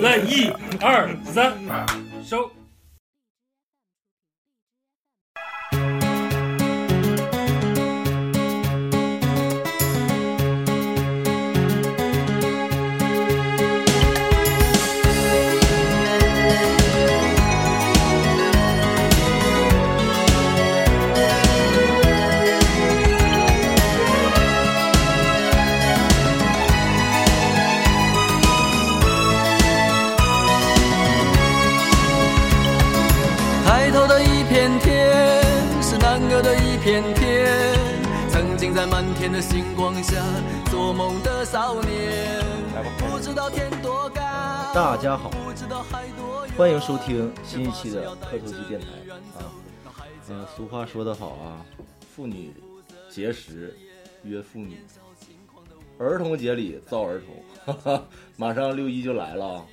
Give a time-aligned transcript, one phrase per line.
[0.00, 0.50] 来一
[0.80, 1.52] 二三，
[44.72, 45.30] 大家好
[46.56, 48.86] 欢迎收听新一期的磕头机电台
[49.36, 49.50] 啊。
[50.28, 51.66] 嗯，俗话说得好啊，
[52.14, 52.52] 妇女
[53.08, 53.76] 节时
[54.22, 54.78] 约妇女，
[55.98, 58.04] 儿童节里造儿童，哈哈，
[58.36, 59.66] 马上六一就来了啊。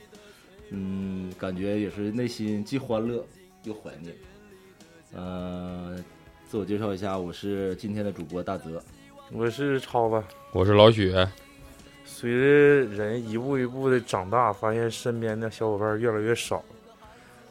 [0.71, 3.23] 嗯，感觉也是内心既欢乐
[3.63, 4.15] 又怀念。
[5.13, 6.03] 呃，
[6.47, 8.81] 自我介绍一下，我是今天的主播大泽。
[9.31, 10.23] 我是超子。
[10.53, 11.13] 我是老许，
[12.19, 12.37] 随着
[12.95, 16.63] 人一步一步的长大，发现身边的小伙伴越来越少，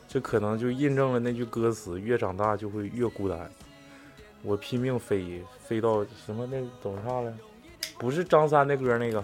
[0.08, 3.48] 这可能就印证了那句歌词：越长大就会越孤单。
[4.42, 7.32] 我拼命飞，飞到什么那怎么唱来？
[7.96, 9.22] 不是张三的歌，那个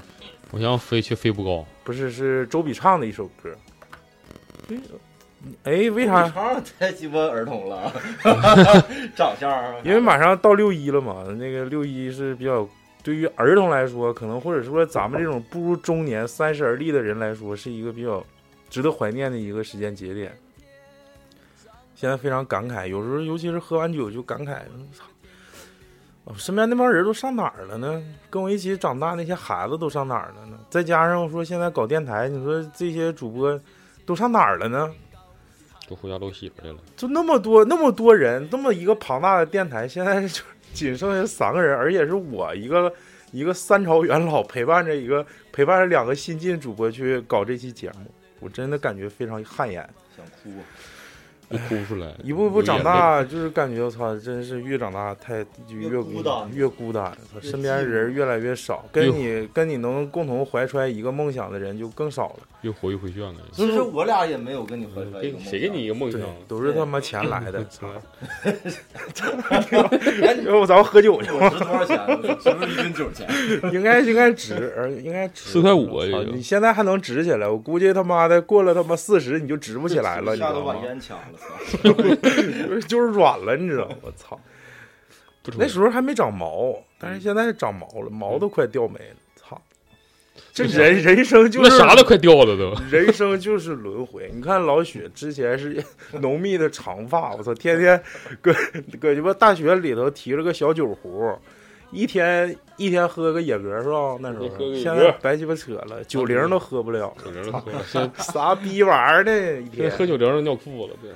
[0.52, 1.66] 我想飞却飞不高。
[1.82, 3.52] 不是，是周笔畅的一首歌。
[5.64, 6.28] 哎，为啥？
[6.28, 7.92] 唱太鸡巴儿童了，
[9.16, 9.74] 长相啊。
[9.82, 12.64] 因为马上到六一了嘛，那个六一是比较
[13.02, 18.24] 对于儿童来说，可能或者说咱们这种步入中年、三十而立的人来说，是一个比较
[18.70, 20.36] 值得怀念的一个时间节点。
[21.94, 25.04] 现在非常感慨，有时候尤其是喝完酒就感慨，我操，
[26.24, 28.02] 我身边那帮人都上哪儿了呢？
[28.30, 30.58] 跟我一起长大那些孩子都上哪儿了呢？
[30.70, 33.60] 再加上说现在搞电台，你说这些主播
[34.04, 34.90] 都上哪儿了呢？
[35.88, 36.78] 都回家搂媳妇去了。
[36.96, 42.92] 就那么多那么多人，这么一个庞大的电台，现在就仅剩下三个人，而且是我一个
[43.30, 49.88] 一个三朝元老陪伴着一个陪伴着两个新晋主播去搞这期节目，我真的感觉非常汗颜。
[50.16, 50.60] 想哭。
[51.68, 62.40] 哭出来，一步一步长大，就是感觉我操，真是越长大太就越孤单越孤单，操身边人越来越少，跟你跟你能共同怀揣一个梦想的人就更少了。
[62.62, 63.34] 越活越回旋了。
[63.52, 67.64] 其实我俩也没有跟你怀揣一个梦想谁给你一个梦想？，都是他妈钱来的。
[67.70, 67.88] 操！
[70.58, 71.96] 我咱们喝酒去我吧，值多少钱？
[72.38, 73.28] 值不一斤酒钱？
[73.72, 76.02] 应该应该值，呃应该值四块五
[76.32, 77.48] 你现在还能值起来？
[77.48, 80.76] 我估计他妈的过了他妈四十你就值不起来了，你知道吗下都把？
[80.86, 82.78] 烟抢了，操！
[82.88, 83.96] 就是软了，你知道吗？
[84.02, 84.38] 我操！
[85.56, 89.16] 那时候还没长毛，但是现在长毛了，毛都快掉没了。
[89.34, 89.60] 操！
[90.52, 92.74] 这人人生就是那啥都快掉了都。
[92.90, 94.30] 人生就是轮回。
[94.34, 95.82] 你看老许之前是
[96.20, 98.00] 浓密的长发，我操，天天
[98.40, 98.54] 搁
[99.00, 101.36] 搁鸡巴大学里头提了个小酒壶，
[101.92, 104.16] 一天一天喝个野格是吧？
[104.20, 109.60] 那时候现在白鸡巴扯了，九零都喝不了，有人都喝了啥逼玩意儿呢？
[109.60, 111.10] 一天喝九零都尿裤子，对。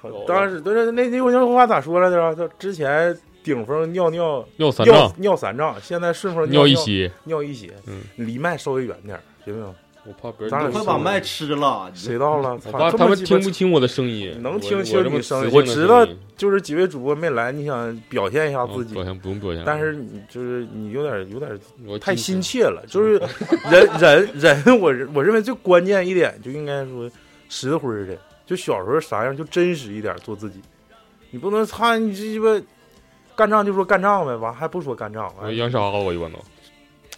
[0.00, 2.32] 操当时都是，那那那话咋说来着？
[2.36, 7.10] 他之前顶峰尿尿尿尿三丈，尿三丈，现在顺风尿一尿稀。
[7.24, 9.74] 尿一鞋，嗯，离麦稍微远点儿，行不行？
[10.08, 12.58] 我怕别人咱俩快把麦吃了，谁到了？
[12.58, 14.34] 操我怕他们听不清我的声音。
[14.40, 21.50] 能听清你声音我知道就是几位主播没来，你想表现一下自己，嗯表现不用表现，但是你就是你有点有点
[21.84, 23.18] 我太心心切了，就是
[23.70, 27.10] 人人人，我我认为最关键一点就应该说
[27.50, 28.16] 实惠儿的，
[28.46, 30.60] 就小时候啥样就真实一点，做自己，
[31.30, 32.46] 你不能操你这鸡巴
[33.36, 36.38] 干仗就说干仗呗，完还不说干仗，我完扬沙子，我一般都。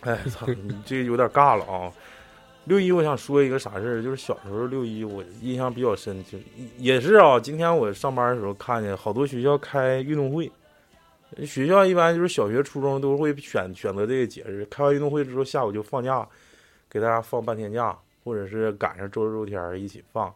[0.00, 1.92] 哎操，你这有点尬了啊！
[2.70, 6.38] 六一，我想说一个啥事儿，就是小时候六一我印象比较深，就
[6.78, 7.38] 也是啊。
[7.40, 10.48] 今天我上班的时候看见好多学校开运动会，
[11.44, 16.24] 学校一般就是小学、初中都会选选择这个节日，开完运动会之后下午就放假，
[16.88, 20.32] 给大家放半天假，或者是赶上周六周天一起放。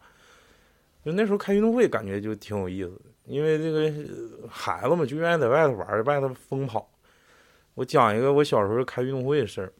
[1.04, 3.92] 就那时候开运动会，感觉就挺有意思的，因为这个
[4.50, 6.90] 孩子们就愿意在外头玩，外头疯跑。
[7.74, 9.72] 我讲一个我小时候开运动会的事儿。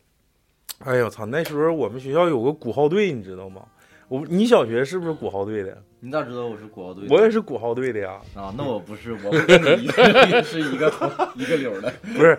[0.79, 1.25] 哎呦我操！
[1.26, 3.62] 那时候我们学校有个鼓号队，你知道吗？
[4.09, 5.82] 我你小学是不是鼓号队的？
[6.00, 7.15] 你咋知道我是鼓号队的？
[7.15, 8.21] 我也是鼓号队的呀。
[8.35, 10.93] 啊，那我不是，我不跟你 一个是一个
[11.37, 11.93] 一个流的。
[12.03, 12.37] 不是，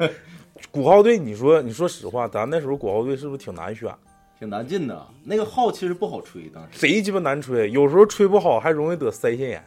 [0.69, 3.91] 鼓号队，你说你说实话，咱那时候鼓号队是不是挺难选？
[4.37, 9.63] 挺难进的，那个号其实不好吹，当时贼鸡巴难吹，有时候吹不好还容易得腮腺炎。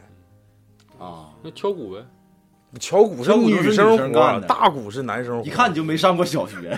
[0.99, 2.05] 啊，那敲鼓呗，
[2.79, 4.47] 敲鼓是女生干，的。
[4.47, 5.43] 大鼓是男生活。
[5.43, 6.77] 一看你就没上过小学，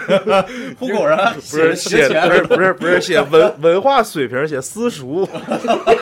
[0.79, 5.27] 户口上不是写写不是不是不是写文 文化水平写私塾，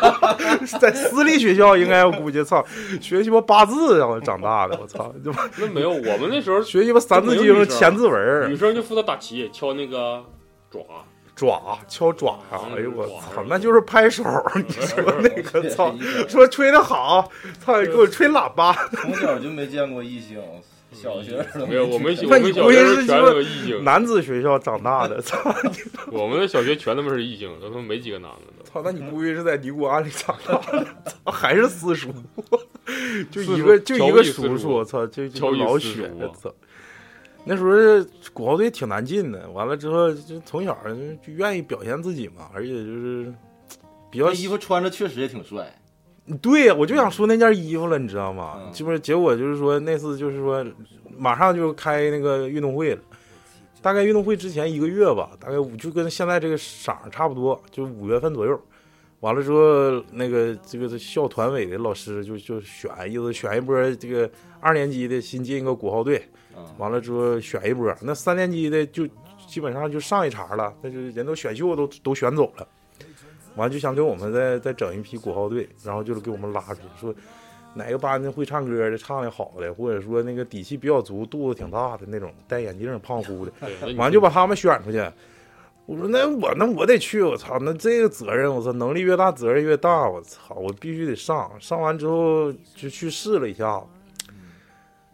[0.79, 2.63] 在私立学校应该我估计操
[3.01, 10.23] 学鸡巴八字让我长大的，我操就那没有，我们那时候学鸡巴三字经、千字文女，生就负责打旗，敲那个
[10.69, 10.79] 爪，
[11.39, 12.67] 爪敲爪啊！
[12.75, 14.23] 哎呦我操，那就是拍手，
[14.55, 15.95] 你说那个 操，
[16.27, 17.31] 说吹的好，
[17.63, 20.37] 操，给我吹喇叭， 从小就没见过异性，
[20.91, 25.39] 小学没有，我们小我那你们小学全估计是鸡都是异性，男子学校长大的，操
[26.11, 28.69] 我们的小学全他妈是异性，都他妈没几个男的都。
[28.69, 30.85] 操，那你估计是在尼姑庵里长大的，
[31.23, 32.09] 操，还是私塾，
[33.31, 36.53] 就一个就一个叔叔，我操，就老血私塾，啊操。
[37.45, 43.33] 那时候鼓号队挺难进的，完了之后就从小就就愿意表现自己嘛，而且就是
[44.11, 45.73] 比较衣服穿着确实也挺帅。
[46.41, 48.59] 对呀，我就想说那件衣服了，你知道吗？
[48.63, 50.63] 嗯就是结果就是说那次就是说
[51.17, 53.01] 马上就开那个运动会了，
[53.81, 58.61] 大概运动会之前一个月吧，大概五就跟现在这个色差不多，就五月份左右。
[59.21, 64.29] 完了之后，那个这个校团委的老师就就选，意思选一波这个
[64.61, 66.38] 二年级的新进一个鼓号队，嗯，
[66.77, 69.07] 完了之后选一波，那三年级的就
[69.47, 72.67] 基本上就上一茬了，那就人都选秀都都选走了，
[73.55, 77.15] 完了就想给我们再再整一批鼓号队，然后就是给我们拉出去，说
[77.73, 83.51] 哪个班的会唱歌的，唱的好的，或者说那个底气比较足，肚子挺大的那种，戴眼镜胖乎的，
[83.95, 85.03] 完了就把他们选出去。
[85.85, 91.51] 我说那我那我得去，我操，那这个责任，我操，能力越大责任越大，我操，我必须得上。
[91.59, 93.85] 上完之后就去试了一下子，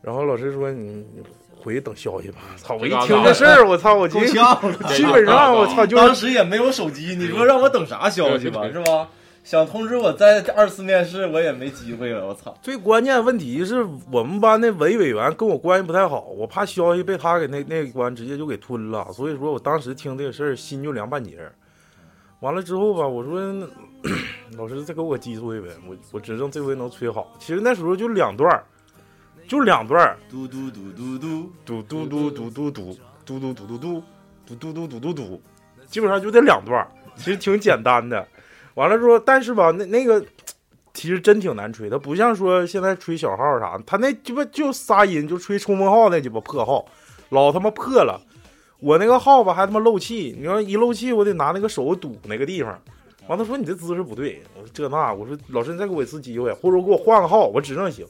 [0.05, 1.23] 然后老师说你你
[1.55, 2.37] 回去等消息吧。
[2.57, 4.93] 操，我一听这事儿，我操，我够基呛了。
[4.93, 9.09] 基本上我操就当时也没有手机，你说让我等啥消息吧，是吧？
[9.43, 12.27] 想通知我再二次面试，我也没机会了。
[12.27, 12.55] 我操！
[12.63, 21.53] 最关键问题是我们班那文艺委员跟我关系不太好，我怕消息被他给那那一关直接就给吞了，所以说我当时听这个事儿心就凉半截儿。
[22.39, 23.39] 完了之后吧，我说
[24.57, 27.31] 老师再给我机会呗，我我指定这回能吹好。
[27.39, 28.63] 其实那时候就两段儿，
[29.47, 32.91] 就两段儿，嘟嘟嘟嘟嘟，嘟嘟嘟嘟嘟嘟
[33.25, 34.03] 嘟嘟嘟嘟嘟
[34.47, 35.41] 嘟嘟嘟嘟嘟嘟，
[35.87, 38.27] 基本上就这两段儿，其实挺简单的。
[38.73, 40.23] 完了之后，但是吧，那那个
[40.93, 46.85] 其实真挺难吹，它不像说现在吹小号啥，它那鸡巴就仨音，就吹冲锋号那鸡巴破号，
[47.29, 48.19] 老他妈破了。
[48.79, 52.77] 我那个号吧还他妈漏气，你说一漏气，我得拿那个手堵那个地方。
[53.27, 58.05] 完，他说你这姿势不对，我说这那，我说老师你再给我一次机会，或者给我换个号，我指正行。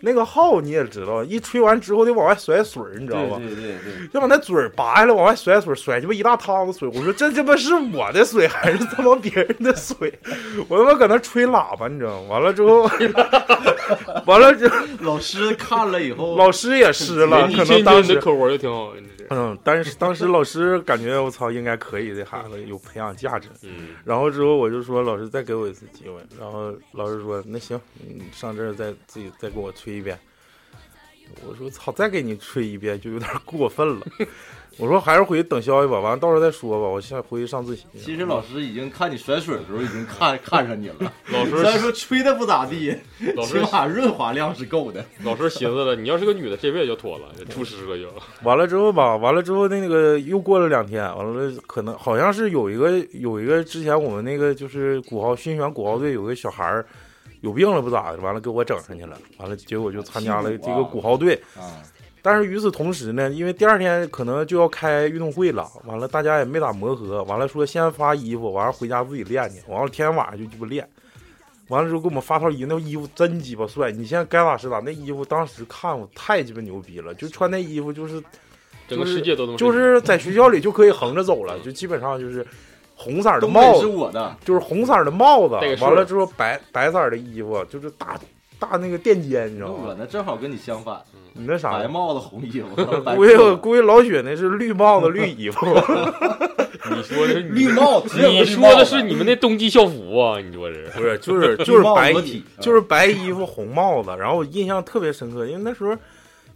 [0.00, 3.36] 那个号你也知道，一吹完之后得往外甩水儿，你知道吧？
[3.38, 6.88] 对对对对，要把那嘴儿拔下来，往外甩水，甩鸡巴一大汤子水。
[6.94, 10.12] 我说这鸡巴是我的水还是他妈别人的水？
[10.68, 12.28] 我他妈搁那吹喇叭，你知道吗？
[12.28, 12.88] 完了之后，
[14.26, 23.48] 完了之后，老师看了以后，老师也湿了，可能当时的口活就挺好，你这嗯，但是当时老师感觉我操，应该可以，这孩子有培养价值。
[23.62, 30.18] 嗯，然后之后我就说老师再给我一次机会，然后老师说那行，你上这儿再自己再给我吹一遍。
[31.46, 34.06] 我说操，再给你吹一遍就有点过分了。
[34.78, 36.86] 我说还是回去等消息吧，完了到时候再说吧。
[36.86, 37.84] 我现在回去上自习。
[38.00, 41.12] 其实老师已经看你甩水的时候，已经看看上你了。
[41.32, 45.04] 老师虽然说吹的不咋地，起老师码润滑量是够的。
[45.24, 48.08] 老师寻思了，你要是个女的，这辈子就妥了，出师了就。
[48.46, 56.86] 完了之后吧，完了之后那个又过了两天，完了可能好像是有一个有一个之前我们那个就是鼓号新选鼓号队有个小孩儿
[57.40, 61.34] 有病了不咋的，完了给我整上去了，完了结果就参加了这个鼓号队。
[61.56, 61.82] 啊，
[62.30, 70.86] 但是与此同时呢，因为第二天可能就要开运动会了，完了大家也没咋磨合，完了说先发衣服，完了回家自己练去，完了天天晚上就鸡巴练，
[71.68, 78.22] 完了之后给我们发套衣服，那衣服真鸡巴帅，你现在该咋是咋，那衣服当时看我太鸡巴牛逼了，就穿那衣服就是
[78.86, 82.46] 整个世界都能就是在学校里就可以横着走了，就基本上就是
[82.94, 88.18] 红色的帽子，我的，就是红色的帽子完了之后白白色的衣服，就是大
[88.58, 89.74] 大那个垫肩，你知道吗？
[89.88, 91.00] 我那正好跟你相反，
[91.32, 92.68] 你那啥白，帽子红衣服，
[93.14, 95.66] 估计估计老雪那是绿帽子绿 衣服。
[96.90, 100.40] 你说的是绿帽子，你说的是你们那冬季校服啊？
[100.40, 100.90] 你说是？
[100.94, 104.10] 不是，就是就是白衣就是白衣服红帽子。
[104.18, 105.94] 然后我印象特别深刻，因为那时候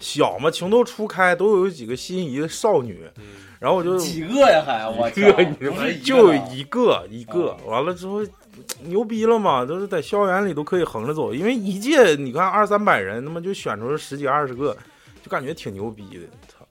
[0.00, 3.04] 小嘛，情窦初开，都有几个心仪的少女。
[3.60, 7.56] 然后我就几个呀还我操一个，你不是就啊一个一个。
[7.66, 8.20] 完了之后，
[8.82, 14.76] 牛逼了嘛，都是在校园里都可以横着走，因为一届你看二三百人，他妈就选出了十几二十个，
[15.22, 16.26] 就感觉挺牛逼的。
[16.48, 16.66] 操，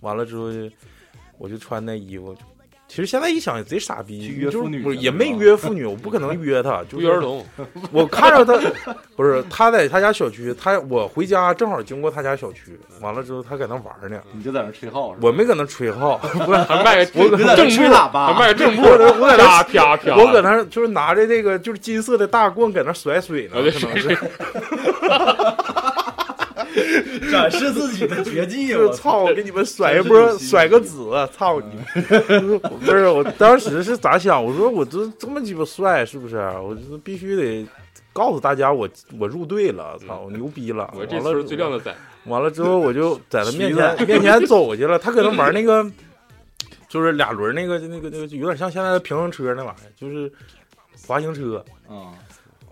[0.00, 0.50] 完了之后
[1.38, 2.36] 我就穿那衣服，
[2.94, 7.44] 其实现在一想也贼傻逼，就是约妇女不是也没约妇女，我不可能 约她，就约儿童，
[7.90, 8.56] 我看着他，
[9.16, 15.12] 不是他在他家小区，他我回家正好经过他家小区，完了之后他搁那玩呢，你就在那吹号？
[15.20, 16.18] 我没搁那吹号，
[16.68, 24.16] 还卖个我搁正，吹喇叭还卖个正步，我搁我搁那啪啪啪，我搁那就是拿着这个就是金色的大棍搁那甩水呢，可能是，
[27.30, 32.58] 展示自己的绝技就操，我给你们甩一波，甩个子，操你们！
[32.60, 34.44] 不是，我当时是咋想？
[34.44, 36.36] 我说我这这么鸡巴帅，是不是？
[36.62, 37.66] 我这必须得
[38.12, 38.88] 告诉大家我，
[39.18, 40.92] 我入队了，操，我牛逼了！
[40.96, 41.94] 我这完了村最靓的仔，
[42.26, 44.98] 完了之后，我就在他面前 面前走去了。
[44.98, 45.84] 他搁那玩那个，
[46.88, 50.32] 就是俩轮那个那个那个，就有点像现在的平衡车那玩意儿，就是
[51.06, 51.64] 滑行车。
[51.88, 52.14] 啊，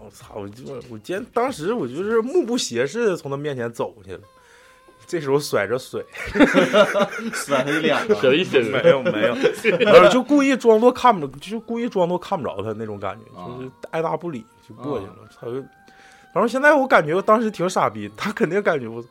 [0.04, 0.34] 我操！
[0.36, 4.20] 我就我见当时我就是目不斜视的从他面前走过去了。
[5.04, 6.02] 这时候甩着水，
[7.34, 9.34] 甩他一脸子，血了一身没有没有，
[9.80, 15.14] 然后 就故意装作看不，就故意装作看不着他那种感觉，啊就是爱答不理就过去了。
[15.28, 15.48] 操、
[16.32, 19.04] 然后现在我感觉我当时挺傻逼，他肯定感觉我，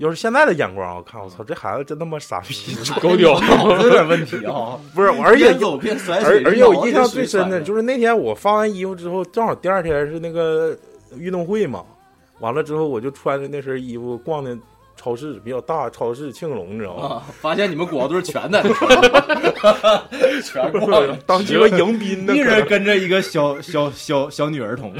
[0.00, 3.38] 要是现在的眼光，我看我操，这孩子真他妈傻逼，狗屌，
[3.82, 4.80] 有点问题啊！
[4.94, 5.54] 不是，而且
[6.08, 10.74] 而而且我印象最深的就是那天我发完衣服之后，正好第二天是那个
[11.18, 11.84] 运动会嘛，
[12.38, 14.56] 完了之后我就穿着那身衣服逛的
[14.96, 17.06] 超市比较大超市庆隆，你知道吗？
[17.16, 18.72] 啊，发现你们国队全在那，
[20.42, 24.94] 全过来，当几个迎宾的，一人跟着一个小小小小女儿童。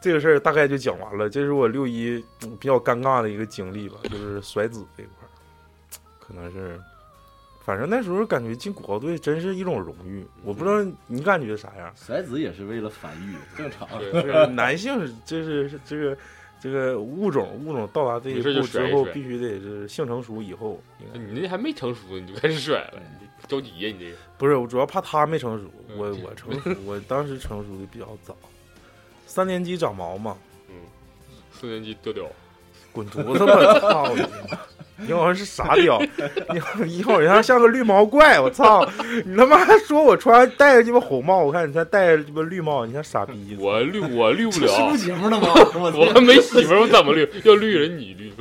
[0.00, 5.30] 这个事儿大概就讲完了，这是我六一嗯比较尴尬的一个经历吧，就是甩子这一块儿，
[6.20, 6.80] 可能是，
[7.64, 11.92] 反正那时候感觉进国家队真是一种荣誉，我不知道你感觉啥样。
[11.96, 13.88] 甩子也是为了繁育，正常。
[14.00, 16.18] 就是男性是这是这个
[16.60, 20.80] 这个物种物种到达这一步之后，甩甩必须得是性成熟以后，
[21.12, 23.92] 你那还没成熟，你就开始甩了，你着急呀？
[23.92, 28.36] 你这个不是我主要怕他没成熟，嗯我我成熟，我当时成熟的比较早，
[29.28, 30.36] 三年级长毛嘛，
[30.70, 30.74] 嗯
[31.52, 32.24] 四年级丢屌，
[32.90, 33.78] 滚犊子吧！
[33.78, 34.22] 操你！
[35.06, 38.84] 你好像是傻屌，你你好像像个绿毛怪，我操！
[39.24, 43.56] 你他妈还说我穿戴个鸡巴红帽，我看你才戴个鸡巴绿帽，你像傻逼。
[43.60, 45.48] 我绿我绿不了是节目呢吗？
[45.94, 47.28] 我还没媳妇儿，我怎么绿？
[47.44, 48.32] 要绿人你绿，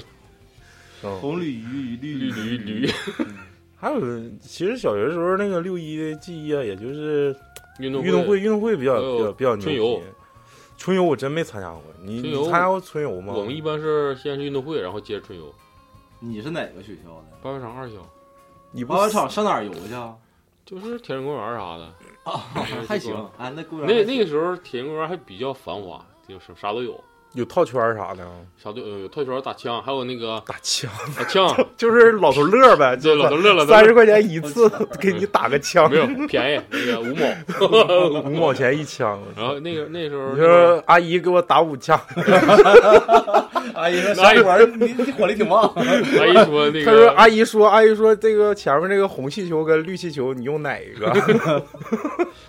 [1.04, 2.92] 嗯红鲤鱼绿绿驴驴，
[3.78, 4.00] 还有，
[4.42, 7.36] 其实小学时候那个六一的记忆啊，也就是
[7.78, 10.04] 运动运动会，运动会比较比较比较牛春游逼。
[10.78, 13.34] 春游我真没参加过，你春游你参加过春游吗？
[13.36, 15.54] 我们一般是先是运动会，然后接着春游。
[16.20, 17.38] 你是哪个学校的？
[17.42, 17.96] 八百场二校
[18.72, 20.16] 你不八百场上哪儿游去啊？
[20.66, 21.94] 就是铁人公园啥的，
[22.24, 22.32] 啊，
[22.88, 27.02] 还行啊，那公园那那个时候铁人公园还比较繁华，就是啥都有，
[27.38, 34.68] 有套圈儿啥的啊，啥都有，有套圈、打枪，还有那个打枪，打枪， 就是老头乐呗，对，老头乐了，三十块钱一次，
[35.00, 39.22] 给你打个枪，没有便宜，那个五毛， 五毛钱一枪。
[39.38, 42.00] 然后那个那时候你说阿姨给我打五枪，
[43.76, 45.72] 阿姨说小伙儿，你你火力挺旺。
[45.76, 51.06] 阿姨说那个他说个阿姨说阿姨说这个前面那个红气球跟绿气球你用哪一个？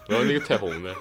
[0.08, 0.94] 然后那个彩虹的，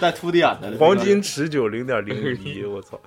[0.00, 3.00] 带凸点的黄金持久零点零一，我操！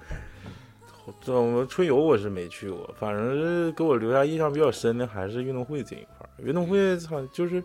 [1.22, 6.30] 这我们春游我是没去过，反正是给我留下印象比较深的还是运动会这一块儿。
[6.44, 7.64] 运动会操，就是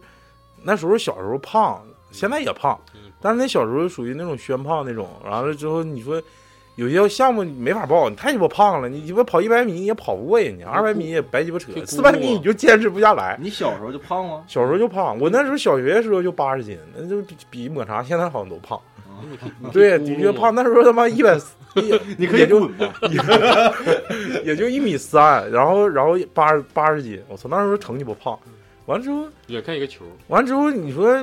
[0.63, 1.83] 那时候小时候胖，
[2.13, 2.79] 现在也胖，
[3.21, 5.09] 但是那小时候属于那种宣胖那种。
[5.25, 6.23] 完了之后你说
[6.77, 13.37] 有些项目你没法报，你太鸡巴胖了，你鸡巴跑一百米你也跑不过人家，二百米也白鸡巴扯，四百米你就坚持不下来。
[13.41, 14.45] 你小时候就胖吗？
[14.47, 18.81] 小时候就胖，我那时候小学的时候就八十斤，那就比比抹茶现在好像都胖。
[19.73, 20.55] 对， 的确胖。
[20.55, 21.38] 那时候他妈一百，
[22.19, 22.93] 你可以也就滚吧。
[24.45, 28.38] 也就一米三，然后然后八十八十斤，我操，那时候成鸡巴胖。
[28.87, 31.23] 完了之后，远看一个球，完了之后，你说，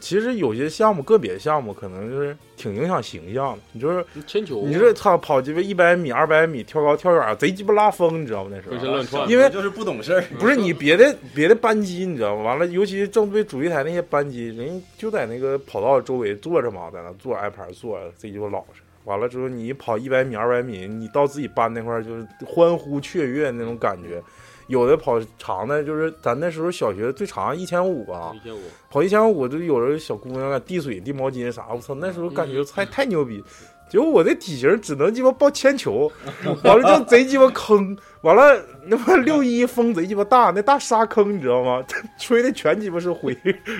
[0.00, 3.58] 其实有些项目，个别项目可能就是挺影响形象的。
[3.72, 8.50] 你就是铅球，你这操跑鸡巴一百米、二百米，跳高跳远，贼鸡巴拉风，你知道吗？
[8.52, 8.68] 那时
[9.16, 9.26] 候。
[9.26, 10.24] 因为就是不懂事儿。
[10.38, 12.42] 不是你别的别的班级，你知道吗？
[12.42, 18.82] 完了，尤其是正对主席台那些班级，人家就在那个跑道周围坐着嘛，在那坐挨排坐着，自己就老实。
[19.04, 24.22] 完了之后，你跑一百米、二百米，你到自己班那块儿就是欢呼雀跃那种感觉。
[24.70, 33.44] 有的跑长的，就是咱那时候小学最长一千五啊，一千五，跑一千五就有的小姑娘啊递水、递毛巾啥，我操，那时候感觉太 太牛逼。
[33.90, 36.10] 结果我这体型只能鸡巴抱铅球，
[36.64, 41.84] 完了就贼鸡巴坑，完了那么六一风贼鸡巴大，那大沙坑你知道吗？
[42.18, 43.36] 吹的全鸡巴是灰，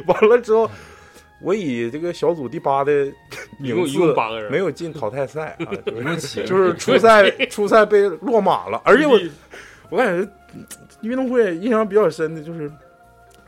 [0.06, 0.70] 完了之后。
[1.42, 2.92] 我以这个小组第八的
[3.58, 5.72] 名一字共八个人没有进淘汰赛啊，
[6.44, 9.18] 就是初赛初赛被落马了，而且我
[9.88, 10.30] 我感觉
[11.02, 12.70] 运动会印象比较深的就是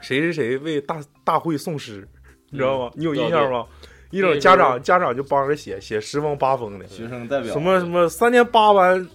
[0.00, 2.06] 谁谁谁为大大会送诗，
[2.50, 2.90] 你知道吗？
[2.94, 3.66] 你有印象吗？
[4.10, 9.08] 一种家长家长就帮着写写十封八封的，学生代表什么什么三年八班。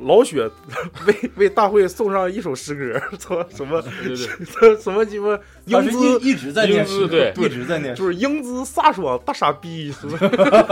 [0.00, 0.50] 老雪
[1.06, 4.16] 为为大会送上一首诗歌，操什么对
[4.60, 10.18] 对什么鸡巴英姿一一直在念英姿对一直在念就是英姿飒爽大傻逼，什么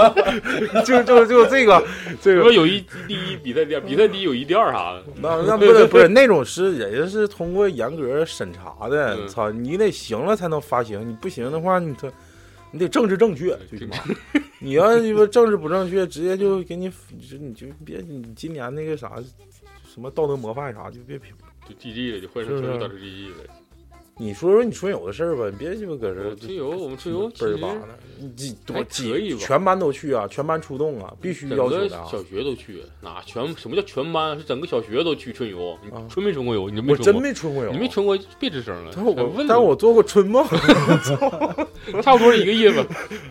[0.84, 1.82] 就就就这个
[2.20, 5.04] 这个什么友谊第一比赛第二，比赛第一友谊第二啥的。
[5.20, 12.10] 那那不是不是 那种是人家是通过严格审查的，嗯操你得行了才能发行，你不行的话你他
[12.72, 13.96] 你得政治正确，最起码
[14.60, 19.20] 你要鸡巴政治不正确，直接就给你你就你就别你今年那个啥
[19.86, 21.34] 什么道德模范啥就别评。
[21.68, 23.59] 就 GG 了，就换成是不是成到 GG 了。
[24.20, 32.04] 你说说你春游的事儿吧，你别鸡巴搁这春游我们春游倍儿巴的，你几多还几全班都去啊，全班出动啊，必须要求的啊。
[32.04, 34.36] 小学都去，哪全什么叫全班？
[34.36, 35.74] 是整个小学都去春游。
[35.82, 36.68] 你啊春没春过游？
[36.68, 38.92] 你就没我真春过没春过游，你没春过，别吱声了。
[38.94, 40.46] 但我问但我做过春梦
[42.04, 42.78] 差不多是一个意思。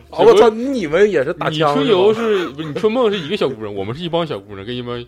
[0.09, 5.05] 啊我操，你们也是打你枪春游是是不是你春梦是一个小姑娘，我们是一帮小姑娘跟一帮小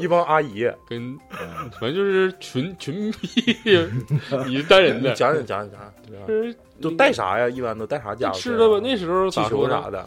[0.00, 1.18] 一帮阿姨，跟
[1.78, 3.28] 反正就是群群批，
[4.46, 5.10] 你是单人的。
[5.10, 7.48] 你讲讲讲讲讲，就是都带啥呀？
[7.48, 8.38] 一般都带啥家伙？
[8.38, 8.80] 吃的吧？
[8.82, 10.06] 那时候气咋说呢球啥的，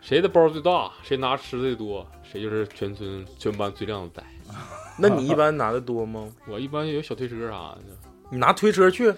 [0.00, 4.22] 谁的包最大，谁拿吃的最多，谁就是全村全班最靓的仔。
[4.98, 6.28] 那你一般拿的多吗？
[6.48, 7.78] 我一般有小推车啥的，
[8.30, 9.12] 你拿推车去？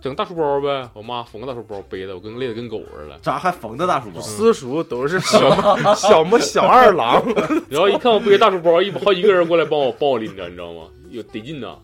[0.00, 0.88] 整大书包呗。
[0.94, 3.18] 我妈缝个大书包背的，我跟累的跟狗似的。
[3.20, 4.20] 咋还缝的大书包？
[4.20, 7.22] 私塾都是小小 么小二郎，
[7.68, 10.82] 然后一看我背大书包，一好几个人过来帮我帮我拎着，你知道吗？
[11.10, 11.76] 有得劲呐。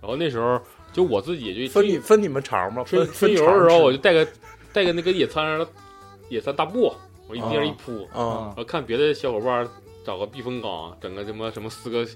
[0.00, 0.60] 然后那时候
[0.92, 2.84] 就我自己就分你分你们肠吗？
[2.84, 4.26] 分春春游的时候，我就带个
[4.72, 5.66] 带个那个野餐的
[6.28, 6.92] 野餐大布，
[7.28, 9.66] 我一地上一铺，啊然后看别的小伙伴
[10.04, 12.06] 找个避风港，整个什么什么四个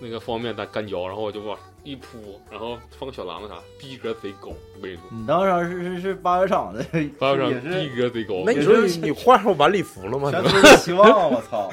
[0.00, 4.48] 那个方便面干嚼，然后我就往一铺，然后放个小篮子啥，逼格贼高。
[4.48, 6.84] 我跟你说，你当时是是是八月场的，
[7.18, 8.42] 发上也是逼格贼高。
[8.44, 10.30] 那你说你你换上晚礼服了吗？
[10.30, 11.70] 全都是希望，我操！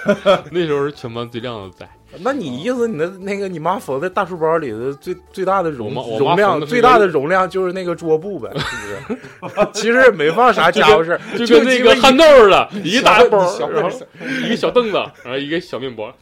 [0.50, 1.88] 那时候是全班最靓的仔，
[2.20, 9.66] 那你意思你的那个你妈缝在大书包里的最最大的容容量最大的容量就是那个桌布呗，是不是？
[9.74, 13.90] 其实也没放啥家伙事儿，就跟那个憨豆似的，一个大包，小然后
[14.44, 16.12] 一个小凳子，然后一个小面包，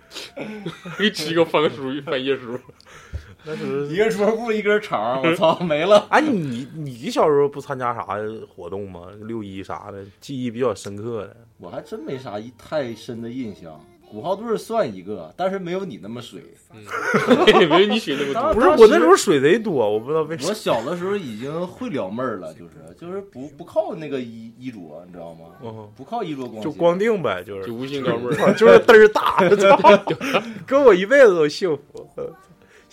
[0.99, 2.59] 一吃一个翻个书，翻页书。
[3.45, 6.07] 那是一个桌布一根肠，我操，没了。
[6.11, 8.07] 哎，你你小时候不参加啥
[8.55, 9.03] 活动吗？
[9.23, 11.37] 六一啥的，记忆比较深刻的。
[11.59, 13.81] 我还真没啥太深的印象。
[14.11, 16.43] 鼓号队算一个，但是没有你那么水。
[17.69, 18.55] 没有你水那么多。
[18.55, 20.49] 不是我那时候水贼多，我不知道为啥。
[20.49, 25.45] 我小的时候已经会撩妹儿了，就是就是不不靠那个衣衣着，你知道吗？
[25.63, 30.03] 嗯，不靠衣着光，就光腚呗，就是就无心撩妹儿， 就是嘚儿大，操，
[30.67, 32.09] 跟我一辈子都幸福。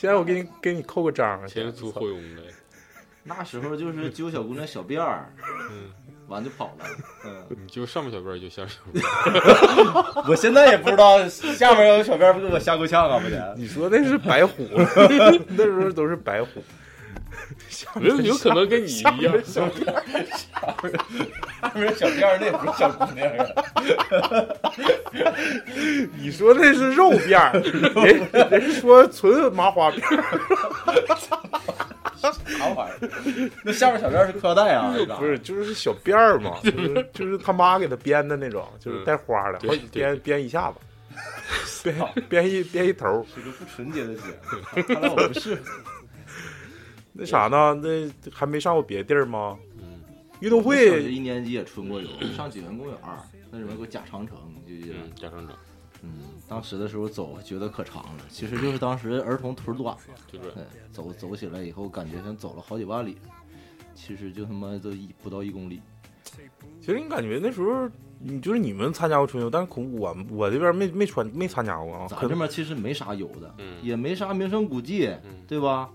[0.05, 2.43] 现在我给你给你扣个章，前出后用的。
[3.27, 5.27] 那时候就是揪小姑娘小辫儿，
[5.71, 5.89] 嗯，
[6.29, 6.85] 完就跑了。
[7.25, 10.23] 嗯， 你就上面小辫儿就下小辫儿。
[10.29, 13.55] 我现在也不知道下面有小辫儿不给我吓够呛啊，不得？
[13.57, 14.63] 你说那是白虎，
[15.47, 16.63] 那时候都是白虎。
[17.95, 19.33] 没有，有可能跟你一样。
[19.43, 20.03] 小辫儿，
[21.61, 23.45] 下面小辫儿那也不是小姑娘啊。
[26.17, 27.51] 你说那是肉辫儿，
[28.05, 30.23] 人人说纯麻花辫儿。
[32.47, 33.51] 啥玩意儿？
[33.63, 34.93] 那下面小辫儿是裤腰带啊？
[35.19, 40.77] 不是，就是小辫儿嘛，就是 就是他妈给他编的那种，就是带花的，好几编编一下子，
[41.83, 41.95] 编
[42.27, 43.23] 编一编一头儿。
[43.35, 44.21] 是个不纯洁的姐，
[44.93, 45.57] 看来我不是。
[47.17, 47.73] 那啥呢？
[47.81, 49.57] 那还没上过别的地儿吗？
[49.77, 50.01] 嗯，
[50.41, 52.97] 运动会一年级也春过游， 上济源公园，
[53.49, 55.07] 那里面有个假长城，你记不记得？
[55.15, 55.55] 假，长城。
[56.03, 60.63] 嗯，当时的时候走觉得可长了，其实就是当时儿童腿短嘛，对不对？
[60.91, 63.17] 走走起来以后感觉像走了好几万里，
[63.95, 65.81] 其实就他妈都一不到一公里。
[66.81, 72.07] 其实你感觉那时候，你就是你们参加过春游，但是恐我我这边没没穿没参加过啊。
[72.07, 75.09] 咱这边其实没啥游的，嗯也没啥名胜古迹，
[75.47, 75.89] 对吧？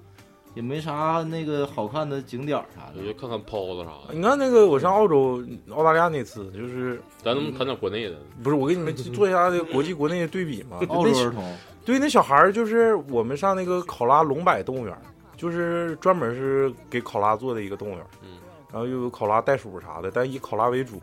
[0.55, 3.01] 也没啥那个好看的景点儿啥的。
[3.01, 4.15] 我就看看泡子啥的。
[4.15, 8.17] 你看那个我上澳洲、澳大利亚那次，就是咱能不能谈点国内的？
[8.43, 10.79] 不是我给你们做一下这个国际国内的对比嘛？
[10.91, 14.97] 澳洲儿童，对，那小孩儿就是我们上那个考拉龙柏动物园，
[15.37, 18.07] 就是专门是给考拉做的一个动物园。
[18.23, 18.39] 嗯，
[18.73, 21.01] 然后又有考拉袋鼠啥的，但以考拉为主。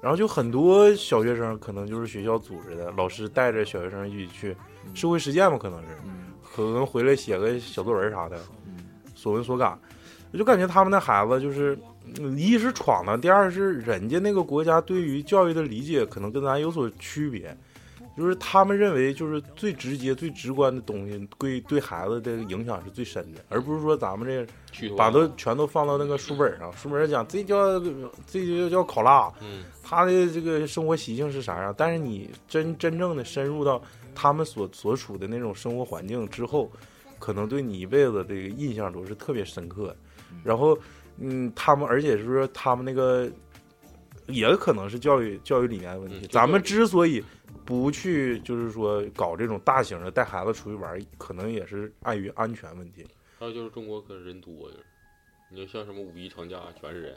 [0.00, 4.56] 然后就很多小学生可能就是学校组织的，老师带着小学生一起去
[4.94, 5.86] 社会实践嘛，可能是，
[6.42, 8.36] 可能回来写个小作文啥的，
[9.22, 9.78] 所闻所感，
[10.32, 11.78] 我就感觉他们那孩子就是，
[12.18, 17.56] 嗯一是闯荡，第二是人家那个国家对于教育的理解可能跟咱有所区别，
[18.16, 24.26] 就是他们认为就是最直接、最直观的东西，对对孩子的影响是最深的，而不是说咱们
[24.72, 27.78] 这把都全都放到那个书本上，书本上讲这叫
[28.26, 33.80] 这就叫考拉，嗯，他的这个生活习性是啥样，但是你真真正的深入到
[34.16, 36.68] 他们所所处的那种生活环境之后，
[37.22, 39.94] 可能对你一辈子这个印象都是特别深刻。
[40.42, 40.76] 然后，
[41.18, 43.30] 嗯，他们而且是说他们那个
[44.26, 46.26] 也可能是教育教育理念的问题。
[46.26, 47.22] 嗯咱们之所以
[47.64, 53.06] 不去就是说搞这种大型的带孩子出去玩，可能也是碍于安全问题。
[53.38, 54.84] 还有就是中国可人多，就是
[55.48, 57.16] 你就像什么五一长假全是人，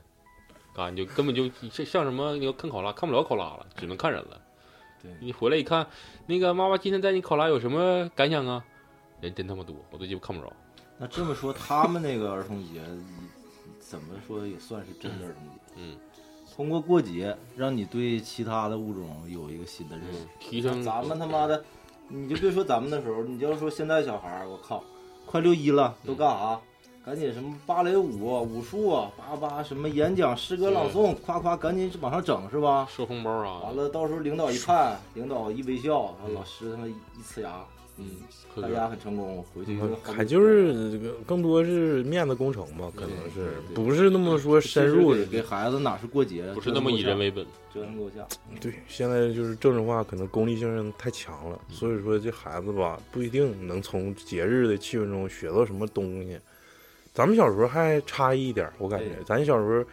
[0.75, 4.39] 啊，你就根本就像像什么你要看考拉看不了考拉了，只能看人了。
[5.01, 5.87] 对你回来一看，
[6.27, 8.63] 那个妈妈今天带你考拉有什么感想啊？
[9.25, 10.51] 人真他妈多，我都鸡巴看不着。
[10.97, 12.81] 那这么说，他们那个儿童节，
[13.79, 15.59] 怎么说也算是真的儿童节。
[15.75, 15.97] 嗯，
[16.55, 21.65] 通过过节，让你对其他的物种有一个新的认识，提升咱们他妈的，
[22.07, 24.83] 你就别说咱们那时候，你就要说现在小孩儿，我靠，
[25.25, 26.61] 快六一了，都干啥？
[27.05, 32.87] 赶紧什么芭蕾舞、武术啊，叭叭什么演讲、诗歌朗诵，夸夸赶紧往上整是吧？
[32.89, 33.61] 收红包啊！
[33.65, 37.63] 完了，到时候领导一看，领导一微笑，然后老师他妈一呲牙，
[37.97, 38.09] 嗯，
[38.59, 48.27] 大家很成功，回去就还就是这个更多是面子工程吧，可能是不是那么说深入的给给孩子哪是过节，不是那么以人为本，折腾够呛。
[48.59, 56.39] 对，现在就是政治化，可能功利性太强了，所以说这孩子吧不一定能从节日的气氛中学到什么东西。
[57.15, 59.84] 咱们小时候还差异一点，我感觉咱小时候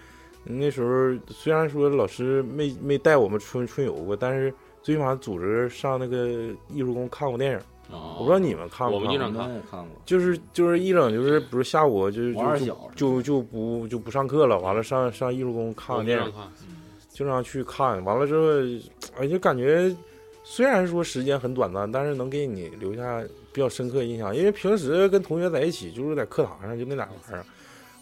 [0.44, 7.58] 那时候虽然说老师没没带我们春春游过，但是最起码组织上那个艺术宫看过电影。
[7.90, 16.52] 哦我不知道你们看不我们经常看也看过，就是就是一整就是，不是下午就就就就就不就不上课了，完了上上艺术宫看个电影经常，看。
[17.10, 19.94] 经常去看，完了之后，哎，就感觉
[20.42, 24.34] 虽然说时间很短暂，但是能给你留下比较深刻印象。
[24.34, 27.44] 因为平时跟同学在一起，就是在课堂上就那俩玩意儿，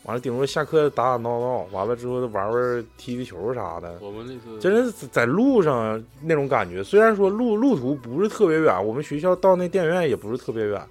[0.05, 3.99] 完了顶多下课打打闹闹，完了之后玩玩踢踢球啥的。
[4.01, 10.83] 我们那次真是在路上那种感觉，虽然说路路途不是特别远，我们学校到那电影院也不是特别远，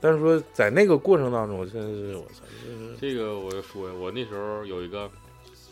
[0.00, 5.10] 但是说在那个过程当中，真是我操，就是这个我要说呀，我那时候有一个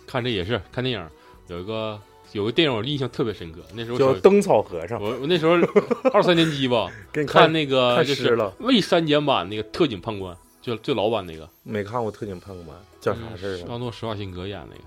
[0.07, 1.09] 看这也是看电影，
[1.47, 2.01] 有一个
[2.33, 3.61] 有个电影我印象特别深刻。
[3.75, 5.01] 那时候叫灯草和尚。
[5.03, 5.55] 我我那时候
[6.13, 13.73] 二三年级吧， 给你看那个看就是，未删减版那个特警判官，就最老版那个，没看过《特警判官》，叫啥事儿啊？
[13.73, 14.83] 阿诺施瓦辛格演那个，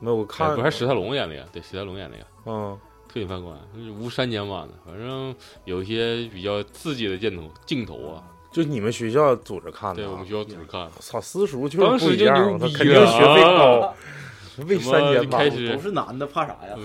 [0.00, 2.24] 没有我看哎不是史泰龙演那个，对，史泰龙演那个。
[2.46, 2.78] 嗯，
[3.08, 8.22] 特警判官就是无删减版的，反正有一些比较刺激的镜头镜头啊。
[8.52, 10.06] 就你们学校组织看的、啊？
[10.06, 10.88] 对我们学校组织看。
[11.00, 13.94] 操，私塾就当时就是不一样，牛逼我操，肯定学费高啊，
[14.66, 16.76] 未删减版什么开始都是男的，怕啥呀？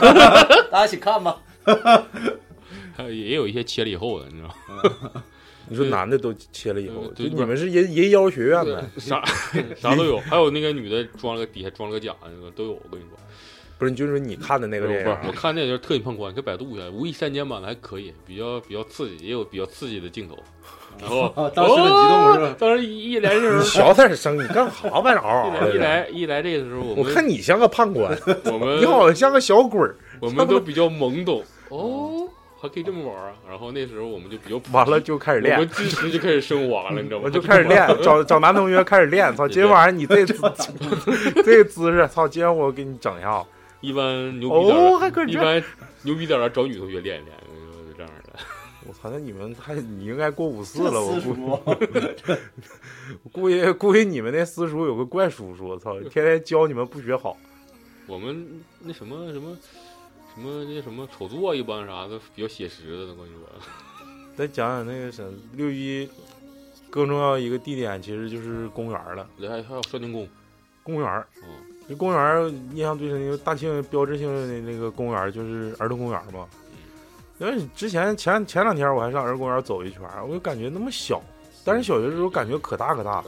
[0.70, 1.40] 大家一起看吧。
[3.10, 5.22] 也有一些切了以后的，你知道吗？
[5.68, 9.20] 你说男的都切了以后，就你们是人人妖学院的，啥
[9.76, 12.72] 啥都有，还有那个女的装了个底下装了个假，那个都有。
[12.72, 13.18] 我跟你说，
[13.76, 20.38] 不是，就是你看的那个电影不是，我看那个就是特警判官，你可以百度一下，无意删减版的还可以，比较比较刺激，也有比较刺激的镜头。
[21.00, 25.12] 然后 当时很激动是吧哦当时一一来这时候，你小点声，你干啥吧？
[25.14, 29.94] 嗷嗷的一来一来这个时候，我我看你像个判官，我们 你好像像个小鬼儿。
[30.20, 32.26] 我们都比较懵懂哦，
[32.58, 33.32] 还可以这么玩啊！
[33.46, 37.24] 然后那时候我们就比较完了就开始练我们知识就开始升华了，你知道吗？
[37.26, 39.30] 我就开始练，找找男同学开始练。
[39.36, 40.34] 操，今天晚上你这姿
[41.44, 43.44] 这个姿势，操，今天我给你整一下。
[43.82, 45.62] 一般牛逼点儿，哦还可以一般
[46.00, 47.36] 牛逼点儿的找女同学练一练。
[48.88, 51.34] 我操，那你们还你应该过五四了，我估
[53.22, 57.36] 我估计 估计你们那私塾有个怪叔叔，我操，天天教你们不学好。
[58.06, 59.56] 我们那什么什么
[60.34, 63.48] 什么那什么丑作一般啥的比较写实的，我跟你说。
[64.36, 66.08] 再讲讲那个什六一，
[66.90, 69.26] 更重要一个地点其实就是公园了。
[69.40, 70.28] 还还有少年宫，
[70.82, 71.48] 公园，嗯，
[71.88, 76.46] 这公园印象最深，因为大庆标志性的那个公园就是儿童公园嘛。
[77.38, 81.22] 因为之前前前两天我还上儿童公园走一圈，我就感觉那么小，
[81.64, 83.22] 但是小学的时候感觉可大可大，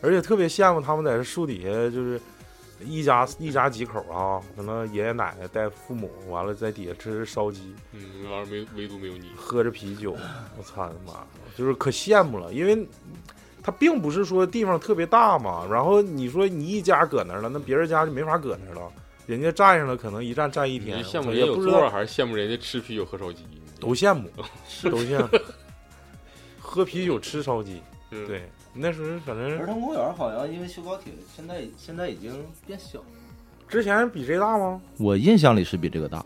[0.00, 2.20] 而且特别羡慕他们在这树底下就是
[2.80, 9.30] 一家一家几口啊，可能爷爷奶奶带父母，完了在底下吃烧鸡，嗯，那玩意儿没唯独没有你。
[9.36, 10.16] 喝着啤酒，
[10.58, 11.20] 我操他妈，
[11.56, 12.84] 就是可羡慕了，因为
[13.62, 18.90] 它并不是说地方特别大嘛，然后你说你一家搁那儿了，那别人家就没法搁那儿了，
[19.26, 23.44] 人家站上了，可能一站站一天，你羡慕我人有座儿，也不知道，还是羡慕人家吃啤酒喝烧鸡？
[23.80, 24.28] 都羡慕，
[24.90, 25.38] 都羡慕。
[26.60, 32.32] 喝啤酒吃烧鸡，嗯，对，那时候反正儿童公园好像因为修高铁，现在现在已经
[32.66, 33.04] 变小了。
[33.68, 34.80] 之前比这大吗？
[34.98, 36.24] 我印象里是比这个大，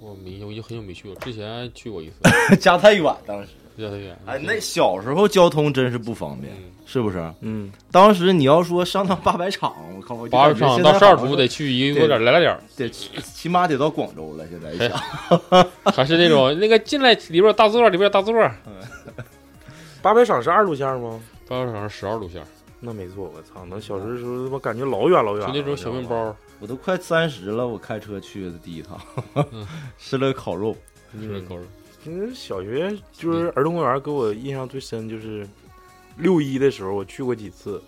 [0.00, 3.50] 我没，我已经很久没去过，之前去过一次， 家太远当时。
[3.78, 4.18] 远。
[4.26, 7.32] 哎，那小时候交通真是不方便，嗯是不是？
[7.42, 14.46] 嗯，当时你要说上趟八百场，我靠，八感觉现在十场到十二图得去一个多点儿来来点儿，得起起码得到广州了。
[14.48, 18.34] 现在一哎想， 还是那种那个进来里边有大座，里边有大座，
[20.00, 21.20] 八百场是二路线吗？
[21.46, 22.42] 八百场是十二路线，
[22.80, 28.98] 那没错，我操，那小时候他妈感觉老远老远了，就那种小面包，我都快三十了，我开车去的第一趟，
[29.98, 30.74] 吃了烤肉。
[31.20, 31.62] 吃了烤肉。
[32.04, 35.46] 嗯，小学就是儿童公园，给我印象最深就是
[36.16, 37.82] 六一的时候，我去过几次，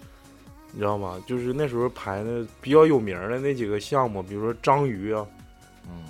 [0.73, 1.23] 你知道吗？
[1.27, 5.27] 就是那时候排的比较有名的那几个项目，比如说章鱼啊，
[5.87, 6.05] 嗯，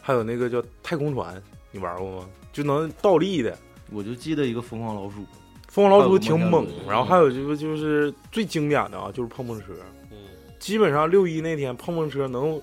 [0.00, 1.42] 还有那个叫太空船，
[1.72, 2.28] 你玩过吗？
[2.52, 3.56] 就能倒立的，
[3.90, 5.26] 我就记得一个疯狂老鼠，
[5.68, 9.66] 疯狂老鼠挺猛然后还有就是就是最经典的啊，就是碰碰车。
[10.10, 10.16] 嗯，
[10.58, 12.60] 基本上六一那天碰碰车能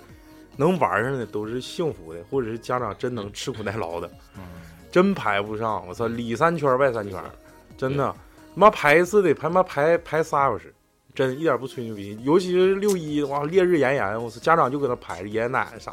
[0.57, 4.43] 能玩上的都是幸福的，或者是家长真能吃苦耐劳的，嗯
[4.91, 5.85] 真排不上。
[5.87, 7.21] 我操，里三圈外三圈，
[7.77, 8.13] 真的，
[8.55, 10.73] 妈排一次得排妈排排仨小时，
[11.13, 12.17] 真一点不吹牛逼。
[12.23, 15.91] 尤其是六一，哇，烈日炎炎，我操，家长就搁那排着，爷爷奶奶啥。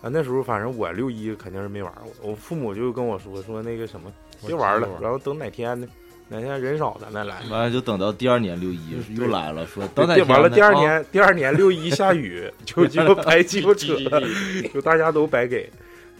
[0.00, 4.10] 啊，那时候反正我六一肯定是没玩过，我父母就跟我说说那个什么，
[4.46, 5.86] 别玩了，然后等哪天呢，
[6.28, 7.42] 哪天人少咱再来。
[7.50, 13.96] 完了就等到第二年六一又来了，说等哪天，完了，第二年，第二年六一下雨， 就就 白鸡巴扯，
[14.72, 15.70] 就大家都白给。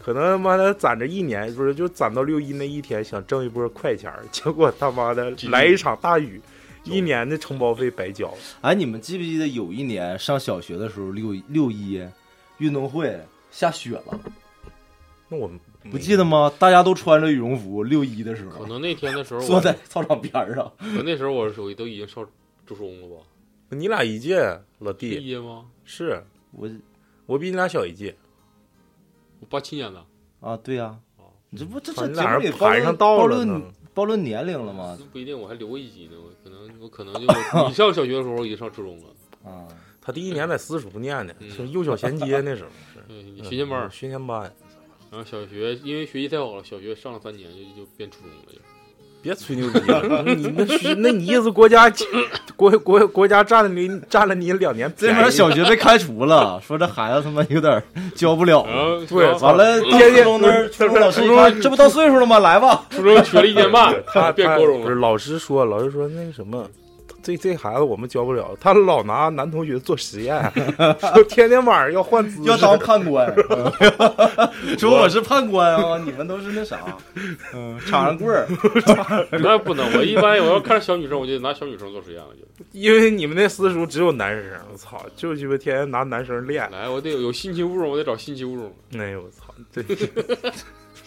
[0.04, 6.42] 可能他妈的攒着一年，不是就攒到六一那一天，想挣一波快钱儿，结果他妈的来一场大雨，
[6.82, 8.34] 一年的承包费白交。
[8.62, 12.04] 哎，你们记不记得有一年上小学的时候，六六一
[12.58, 13.16] 运动会
[13.52, 14.20] 下雪了，
[15.28, 15.48] 那我
[15.90, 16.52] 不记得吗？
[16.58, 22.26] 大家都穿着羽绒服，六一的时候可能那天的时候 我坐在操场边上，可那时候我手机都已经上
[22.66, 23.22] 初中了吧？
[23.70, 25.66] 你俩一届，老弟一届吗？
[25.84, 26.68] 是我
[27.26, 28.14] 我比你俩小一届，
[29.40, 30.04] 我八七年的，
[30.40, 34.96] 啊，对呀、啊你这不这操这节你俩人目里暴露排上道暴露了呢暴露年龄了吗？
[34.98, 36.12] 那不一定，我还留过一级呢。
[36.18, 39.50] 我可能我可能就我你上小学的时候，我已经上初中了。
[39.50, 39.68] 啊，
[40.00, 44.50] 他第一年在私塾念的，嗯是幼小衔接那时候 是嗯，学前班学前班。
[45.12, 48.58] 然后小学因为学习太好了，小学上了三年就就变初中了，就
[49.20, 51.92] 别吹牛逼了，你那是那你意思国家
[52.56, 57.82] 国国国家占了你占了你两年这边小学被开除了，说这孩子他妈有点
[58.14, 58.66] 教不了。
[59.06, 62.38] 对完了，天天初中那儿，初中老师一看，这不到岁数了吗？
[62.38, 64.84] 来吧，初中学了一年半，他他变高中了。
[64.84, 66.66] 不是老师说，老师说那个什么，
[67.22, 70.42] 这这孩子我们教不了，他老拿男同学做实验，
[71.14, 73.32] 说天天晚上要换姿势，要当判官，
[74.78, 76.78] 说我是判官啊，你们都是那啥，
[77.54, 78.46] 嗯，插上棍儿，
[79.40, 88.72] 那不能，我一般我要看小女生，我就拿小女生做实验了，就因为你们那私塾只有男生，我操，就鸡巴天天拿男生练，来，我得有有新奇物种，我得找新奇物种。
[88.98, 89.54] 哎呦我操，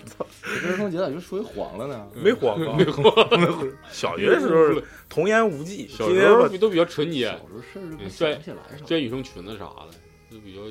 [0.62, 2.08] 这儿童节咋就属于黄了呢？
[2.13, 3.04] 没黄啊， 没黄，
[3.91, 8.86] 小学的时候童言无忌，小时候都比较纯洁，小时候事儿都嗯想不起来啥。
[8.86, 9.89] 穿女生裙子啥的，
[10.32, 10.62] 就比较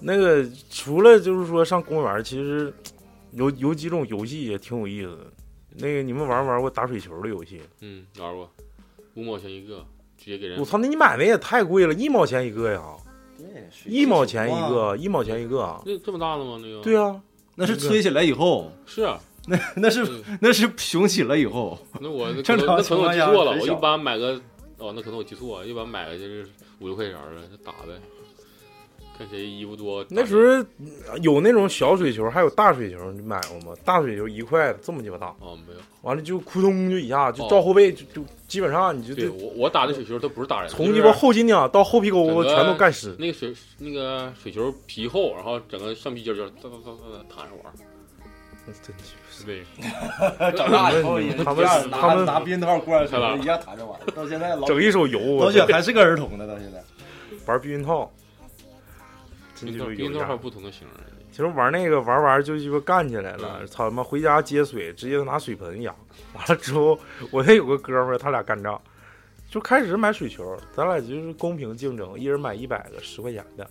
[0.00, 2.72] 那个除了就是说上公园，其实
[3.32, 5.26] 有有几种游戏也挺有意思的。
[5.74, 7.60] 那个你们玩没玩过打水球的游戏？
[7.80, 8.50] 嗯玩过，
[9.14, 9.86] 五毛钱一个，
[10.18, 12.82] 直接给人我操，那你买那也太贵了，一毛钱一个呀，
[13.38, 13.46] 对，
[13.86, 15.80] 一毛钱一个，一毛钱一个。
[15.86, 16.58] 那这么大的吗？
[16.60, 17.22] 那个对啊，
[17.56, 24.40] 那是吹起来以后，是啊，那那是嗯那是雄起了以后，那我正常能那可能我记错了，我一般买个
[24.78, 26.48] 哦，那可能我记错了，一般买个就是
[26.80, 27.92] 五六块钱儿的就打呗，
[29.22, 30.04] 看谁衣服多。
[30.10, 30.64] 那时候
[31.22, 33.76] 有那种小水球，还有大水球，你买过吗？
[33.84, 43.14] 大水球一块这么鸡巴大，哦没有，完了就扑通就一下就哦照后背，就就基本上你就对我我打的水球都不是打人，从鸡巴后脊梁到后皮沟子全都干湿。
[43.18, 47.74] 那个水那个水球皮厚，然后整个橡皮筋儿就哒哒哒哒哒弹着玩儿，
[48.82, 56.82] 真鸡巴对，长大以后也是他们这样他们拿拿避孕套灌看了水一样弹着玩，到现在老整一手油，老我雪还是个儿童呢，到现在。
[57.46, 58.08] 玩避孕套，
[59.66, 60.94] 真鸡巴有样冰豆还不同的型儿，
[61.30, 65.94] 其实玩那个玩玩就鸡巴干起来了，嗯操他妈回家接水，直接拿水盆养。
[66.34, 66.98] 完了之后，
[67.30, 68.80] 我那有个哥们儿，他俩干仗，
[69.48, 73.68] 就开始买水球，咱俩就是公平竞争，一人买一百个十块钱的，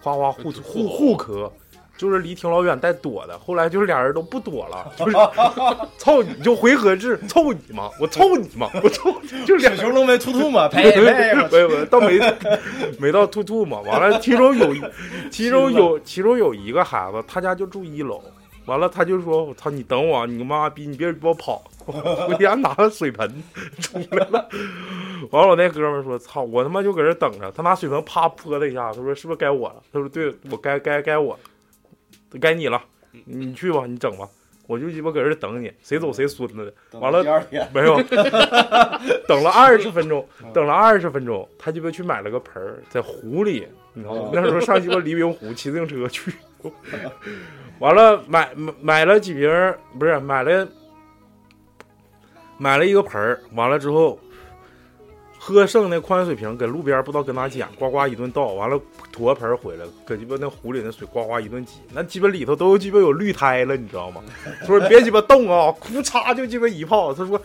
[0.00, 1.52] 哗哗互互互磕，
[1.96, 5.16] 就是离挺老远带躲的，后来就是俩人都不躲了，就是
[5.98, 11.00] 操你就回合制，凑你嘛，我凑你嘛，我凑你，就俩熊龙没突突嘛， 呸呸，
[11.50, 12.20] 没没到没
[12.98, 14.74] 没到突突嘛，完了，其中有
[15.30, 18.22] 其中有其中有一个孩子，他家就住一楼，
[18.66, 23.30] 完了他就说，我操你等我，你妈逼你别给我跑，回家拿个水盆
[23.80, 24.48] 出来了。
[25.30, 31.36] 完了，我那哥们说：“操，我他妈就搁这等着。”他拿水盆啪泼他一下，他说：“是不是该我了？”他说：“对，我该该该我，
[32.38, 32.82] 该你了，
[33.24, 34.28] 你去吧，你整吧。”
[34.68, 36.98] 我就鸡巴搁这等你，谁走谁孙子的。
[36.98, 37.22] 完了
[37.72, 38.02] 没有，
[39.28, 44.30] 等了二十分钟，等了二十分钟，他鸡巴去买了个盆儿，在湖里，你知道吗？
[44.32, 46.32] 那时候上鸡巴黎明湖骑自行车去，
[47.78, 49.48] 完了买买买了几瓶，
[50.00, 50.66] 不是买了
[52.58, 54.18] 买了一个盆儿，完了之后。
[55.48, 58.76] 喝剩那矿泉水瓶，搁路边不知道搁哪捡，呱呱一顿倒，完了
[59.12, 64.20] 驮盆回来，搁鸡巴那湖里那水呱呱一顿挤，那鸡巴里头都鸡巴有绿苔了，你知道吗？
[64.62, 67.14] 他说别鸡巴动啊，哭嚓就鸡巴一泡。
[67.14, 67.40] 他说，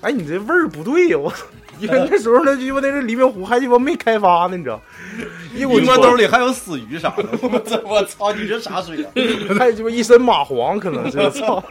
[0.00, 1.30] 哎，你这味儿不对呀，我
[1.78, 4.80] 因为那时候那鸡巴那是黎明湖还鸡巴没开发呢，你知道？
[5.54, 7.24] 一股鸡巴兜里还有死鱼啥的，
[7.84, 9.10] 我操，你这啥水啊？
[9.58, 11.62] 还鸡巴一身蚂蟥，可能是操，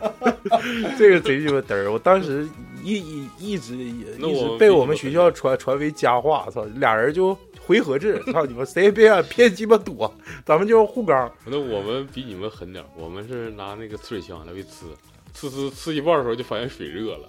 [0.95, 2.47] 这个贼鸡巴嘚儿，我当时。
[2.85, 10.13] 一一一直一直被我们学校传传为佳话，操，俩人就回合制，操你们谁也别想别鸡巴躲，
[10.45, 11.31] 咱们就是护缸。
[11.45, 14.69] 那我们比你们狠点，我们是拿那个呲水枪来回呲，
[15.35, 17.27] 呲呲呲一半的时候就发现水热了，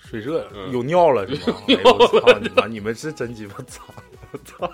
[0.00, 1.56] 水热有尿了是吗？
[1.84, 2.66] 我操你妈！
[2.66, 3.86] 你们是真鸡巴脏！
[4.32, 4.68] 我操！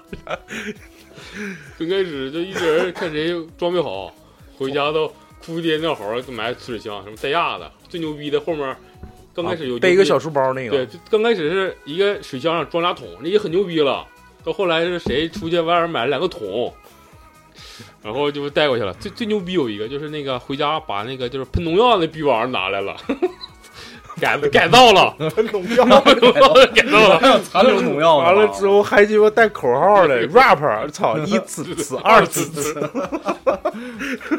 [1.78, 4.14] 刚 开始就一人看谁装备好，
[4.56, 5.12] 回家都
[5.44, 8.74] 哭爹尿嚎，买呲水枪，什么带压的，最牛逼的后面。
[9.36, 14.06] 刚开始有背一个小书包那个，对，刚开始是一个水箱上装俩桶，那也很牛逼了。
[14.42, 16.72] 到后来是谁出去外面买了两个桶，
[18.02, 18.94] 然后就带过去了。
[18.94, 22.96] 最最牛逼有一个就是那个回家把那个就是喷农药那逼玩意儿拿来了，
[24.18, 28.16] 改 改造了， 喷农药，改造了，还有残留农药。
[28.18, 32.90] 完了之后还鸡巴带口号的 rap，操，一次次二次次。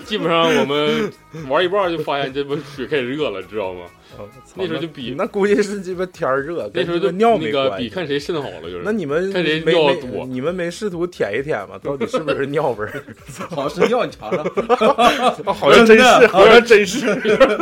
[0.06, 1.12] 基本上我们
[1.50, 3.82] 玩一半就发现这不水开始热了，知道吗？
[4.56, 8.82] 那时候就比那估计是鸡巴天热，那时候就尿那个比看谁肾好了就是。
[8.84, 10.26] 那你们看谁没尿多？
[10.26, 11.80] 你们没试图舔一舔吗？
[11.84, 13.04] 到底是不是尿味儿？
[13.50, 15.54] 好像是尿，你尝尝。
[15.54, 17.16] 好像真是，好像真是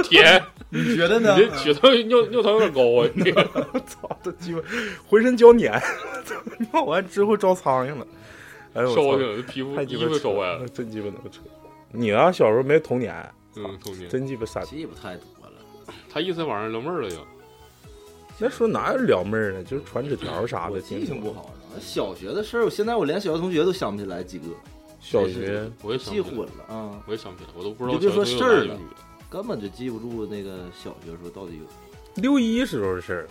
[0.04, 0.42] 舔。
[0.70, 1.38] 你觉得呢？
[1.38, 3.10] 你血糖尿尿糖有点高啊！
[3.14, 3.32] 你
[3.86, 4.60] 操，这鸡巴
[5.08, 5.72] 浑身焦黏，
[6.72, 8.06] 尿完之后招苍蝇了。
[8.74, 11.40] 哎呦，烧的皮肤太鸡巴烧坏了，真鸡巴能扯。
[11.92, 13.16] 你啊，小时候没童年，
[13.56, 15.35] 嗯，童年真鸡巴傻逼，记不太多了。
[16.16, 17.18] 他意思晚上撩妹了就。
[18.40, 19.62] 那时候哪有撩妹呢？
[19.66, 20.80] 就是传纸条啥的。
[20.80, 21.52] 记性不好，
[21.82, 24.46] 小学的事儿，我现在我连小学同学都想不起来几个。
[25.02, 27.98] 小学我也记混了啊，我也想不起来，我都不知道。
[27.98, 28.80] 你别说事儿了，
[29.30, 31.66] 根本就记不住那个小学时候到底有
[32.22, 33.28] 六一时候的事儿。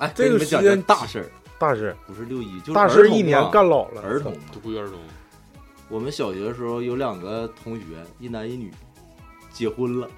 [0.00, 1.26] 哎，这个时间大事儿，
[1.58, 4.02] 大事不是六一，就是大事一年干老了。
[4.02, 4.98] 儿童读幼儿童。
[5.88, 7.82] 我们小学的时候有两个同学，
[8.20, 8.70] 一男一女，
[9.54, 10.10] 结婚了。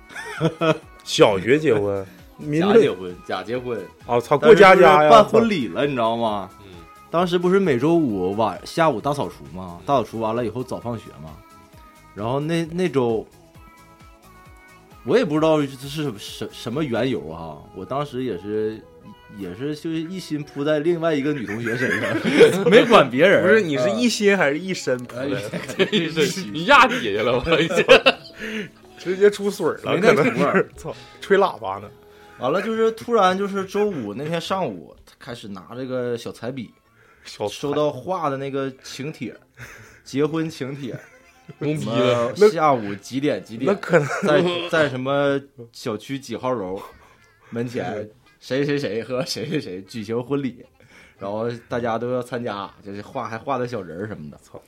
[1.06, 2.04] 小学结婚，
[2.60, 3.80] 假结婚，假结婚。
[4.04, 6.50] 哦，操，过家家呀，办婚礼了，你知道吗？
[6.60, 6.66] 嗯。
[7.10, 9.78] 当时不是每周五晚下午大扫除吗？
[9.86, 11.30] 大扫除完了以后早放学嘛。
[12.14, 13.26] 然后那那周，
[15.04, 17.56] 我也不知道这是什什么缘由啊。
[17.74, 18.82] 我当时也是。
[19.36, 22.08] 也是，就是一心扑在另外一个女同学身上，
[22.70, 23.42] 没管别人。
[23.42, 25.38] 不是，你是一心还是一身扑的？
[26.52, 27.40] 你压底下了，我
[28.98, 30.68] 直接出水了，可能是。
[30.76, 31.90] 操，吹喇叭呢。
[32.38, 36.70] 完了，就是突然就是周五那天上午，开始拿这个小彩笔，
[37.24, 39.34] 收到画的那个请帖，
[40.04, 40.98] 结婚请帖，
[41.60, 42.34] 懵逼了。
[42.50, 43.42] 下午几点？
[43.42, 43.72] 几点？
[43.72, 45.40] 那可能在在什么
[45.72, 46.78] 小区几号楼
[47.48, 48.06] 门前？
[48.38, 50.64] 谁谁谁和谁谁谁举行婚礼，
[51.18, 54.36] 然后大家都要参加，就是画还画的小人儿什么的。
[54.42, 54.60] 操！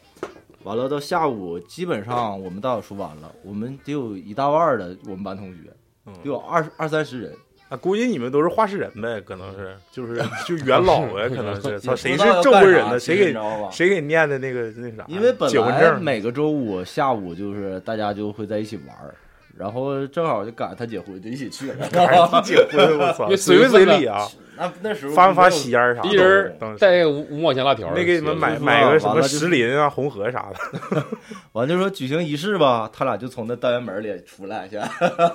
[0.64, 5.70] 完了到下午，基本上我们大扫除完了，我们得有一大半的我们班同学，
[6.04, 7.32] 得有二二三十人。
[7.68, 11.78] 啊，估计你们都是画室人呗，可能是，就是就元老呗， 可能是。
[11.78, 12.98] 操，谁是证婚人呢？
[12.98, 13.36] 谁给
[13.70, 15.04] 谁给念的那个那啥？
[15.06, 19.14] 因为本来每个周五下午就是大家就会在一起玩儿。
[19.54, 21.88] 然后正好就赶上他结婚，就一起去了。
[21.90, 23.28] 他结婚，我操！
[23.36, 24.26] 随不随礼啊？
[24.58, 26.08] 那那时候发没发喜烟啥的？
[26.08, 31.04] 一人带五五毛钱辣条，没给你们买买个什么石林啊、红河啥的。
[31.52, 34.82] 完就说举行仪式吧，他俩就从那单元门里出来先，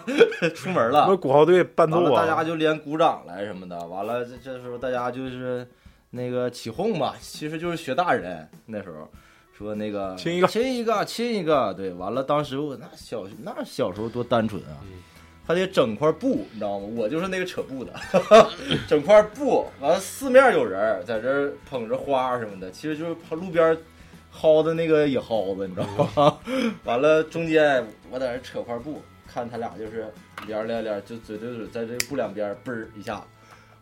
[0.54, 1.06] 出门了。
[1.08, 3.78] 那鼓号队伴奏啊，大家就连鼓掌来什么的。
[3.88, 5.68] 完了，这这时候大家就是
[6.12, 9.10] 那个起哄吧，其实就是学大人那时候。
[9.56, 11.72] 说那个亲一个亲一个，亲一个。
[11.76, 14.94] 对，完了，当时我那小那小时候多单纯啊，嗯
[15.46, 16.88] 还得整块布，你知道吗？
[16.96, 17.94] 我就是那个扯布的，
[18.88, 23.78] 整块布，完了四面有人在这捧着花什么的，其实就是路边
[24.34, 26.38] 薅的那个野蒿子，你知道吗？
[26.86, 30.12] 完了中间我在这扯块布，看他俩就是
[30.48, 33.22] 连儿连连儿就嘴对嘴，在这布两边嘣儿一下，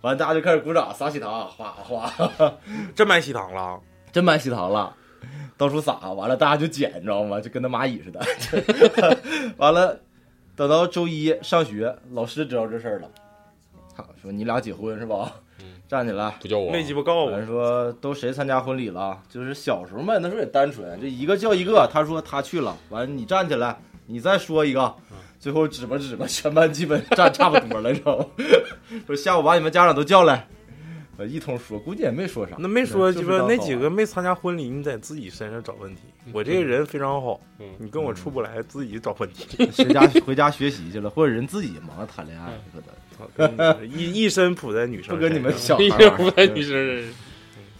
[0.01, 2.11] 完了大家就开始鼓掌撒喜糖，哗哗，
[2.95, 3.79] 真买喜糖了，
[4.11, 4.95] 真买喜糖了。
[5.55, 7.39] 到处撒，完了大家就捡，你知道吗？
[7.39, 8.19] 就跟那蚂蚁似的。
[9.57, 9.99] 完了，
[10.61, 13.09] 等到周一上学，老师知道这事儿了，
[13.95, 15.33] 好说你俩结婚是吧？
[15.87, 17.45] 站起来，不叫我，没鸡巴告我。
[17.47, 19.19] 说都谁参加婚礼了？
[19.27, 21.89] 就是小时候嘛，那时候也单纯，就一个叫一个。
[21.91, 24.93] 他说他去了，完了你站起来，你再说一个，
[25.39, 28.25] 最后指吧指吧，全班基本 站差不多了，你知道吗？
[29.07, 30.45] 说下午把你们家长都叫来，呃
[31.25, 32.55] 一通说，估计也没说啥。
[32.59, 36.01] 那没说鸡巴就是当好玩那几个没参加婚礼，你在自己身上找问题。
[36.31, 39.65] 我这个人非常好，嗯你跟我处不来，自己找问题。
[39.77, 42.51] 回家回家学习去了，或者人自己忙着谈恋爱，
[43.35, 47.13] 可能一一身扑在女生身上，不跟你们小孩一玩儿个不在女生身上，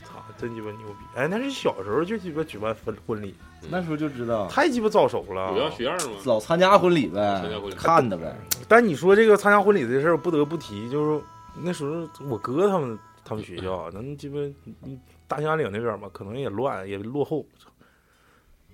[0.03, 1.05] 操，真鸡巴牛逼！
[1.15, 3.35] 哎，那是小时候就鸡巴举办婚婚礼，
[3.69, 5.61] 那时候就知道，太鸡巴早熟了有。
[5.61, 6.17] 样学样嘛。
[6.25, 7.43] 老参加婚礼呗
[7.77, 8.35] 看的呗。
[8.67, 11.23] 但你说这个参加婚礼这事儿，不得不提，就是
[11.61, 14.37] 那时候我哥他们他们学校，咱鸡巴
[14.83, 17.45] 嗯大兴安岭那边嘛，可能也乱也落后。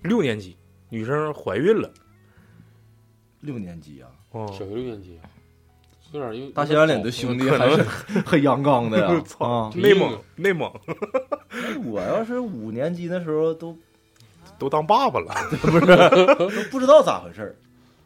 [0.02, 0.56] 六年级
[0.90, 1.90] 女生怀孕了，
[3.40, 5.18] 六年级啊，哦，小学六年级，
[6.12, 7.82] 有点有大兴安岭的兄弟还是
[8.24, 9.20] 很阳刚的呀。
[9.26, 10.72] 操啊，内蒙内蒙。
[11.84, 13.76] 我要是五年级那时候都
[14.58, 17.56] 都当爸爸了，不是不知道咋回事儿，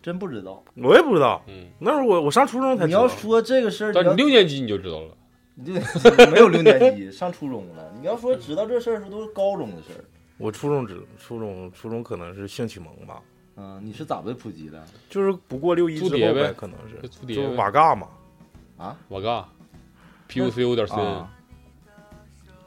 [0.03, 0.63] 真不知道。
[0.77, 1.43] 我也不知道。
[1.47, 2.99] 嗯，那时候我我上初中才知道。
[2.99, 5.17] 你要说这个事儿，但你六年级你就知道了，
[5.57, 7.93] 六年级没有六年级，上初中了。
[8.01, 10.05] 你要说知道这事儿的时候，都是高中的事儿。
[10.39, 13.21] 我初中知初中初中可能是性启蒙吧，
[13.57, 14.83] 嗯，你是咋被普及的？
[15.09, 18.09] 就是不过六一之后呗可能是就租碟就瓦嘎嘛。
[18.79, 19.49] 啊瓦嘎
[20.29, 21.31] ，PUC 点 C，啊，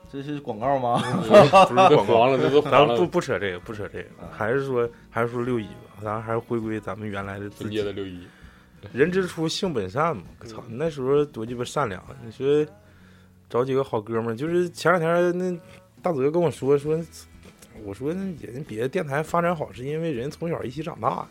[0.10, 1.02] 这是广告吗？
[1.22, 8.26] 不是广告 了，这都咱，不不扯这个，不扯这个，啊还是说还是说六一吧，咱还是回归咱们原来的自纯己的六一，
[8.94, 10.24] 人之初性本善嘛。
[10.40, 12.02] 我操，那时候多鸡巴善良！
[12.24, 12.66] 你说
[13.50, 15.58] 找几个好哥们儿，就是前两天那
[16.02, 17.00] 大泽跟我说说，
[17.84, 21.28] 我说那人别的电台发展好是因为人从小一起长大。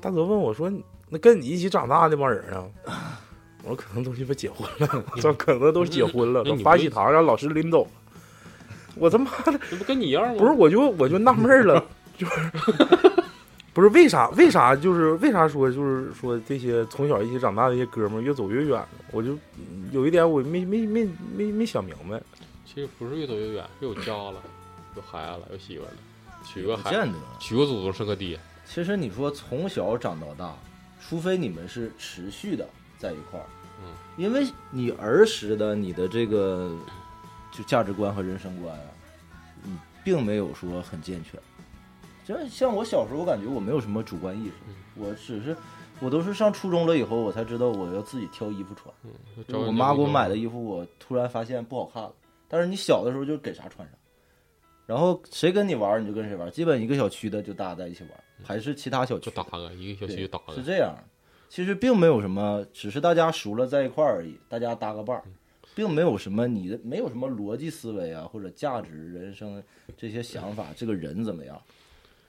[0.00, 0.72] 大泽问我说，
[1.08, 3.20] 那跟你一起长大那帮人啊？
[3.62, 7.90] 我说可能都鸡巴结婚了， 这可能都结婚了，发喜糖让老师拎走了。
[8.96, 10.34] 我他妈的这不跟你一样吗？
[10.36, 11.82] 不是，我就我就纳闷儿了，
[12.18, 12.50] 就是
[13.74, 19.04] 不是为啥为啥就是为啥说就是说这些从小一起长大的一些哥们儿越走越远呢？
[19.12, 22.20] 我就嗯有一点我没没没没没想明白。
[22.66, 24.42] 其实不是越走越远，是有家了，
[24.96, 25.90] 有孩子了，有媳妇了，
[26.44, 27.18] 娶个孩不见得。
[27.38, 30.54] 娶个祖宗是个爹，其实你说从小长到大，
[31.00, 32.66] 除非你们是持续的
[32.98, 33.46] 在一块儿，
[33.82, 36.74] 嗯，因为你儿时的你的这个
[37.50, 38.88] 就价值观和人生观啊，
[39.62, 41.40] 你并没有说很健全。
[42.24, 45.56] 就像我小时候，我感觉我没有什么主观意识，嗯我只是
[46.00, 48.94] 我都是上初中了以后，我才知道我要自己挑衣服穿。
[49.04, 49.10] 嗯，
[49.48, 52.12] 就是我妈给我买的衣服，我突然发现不好看了。
[52.48, 53.94] 但是你小的时候就给啥穿啥，
[54.84, 58.10] 然后谁跟你玩你就跟谁玩，基本一个小区的就大家在一起玩，
[58.42, 60.94] 还是其他小区的就打个一个小区对就打个是，这样。
[61.48, 65.24] 其实并没有什么，只是大家熟了在一块儿而已，大家搭个伴儿，
[65.74, 69.62] 并没有什么你的没有什么逻辑思维啊，或者价值、人生
[69.96, 71.60] 这些想法，这个人怎么样？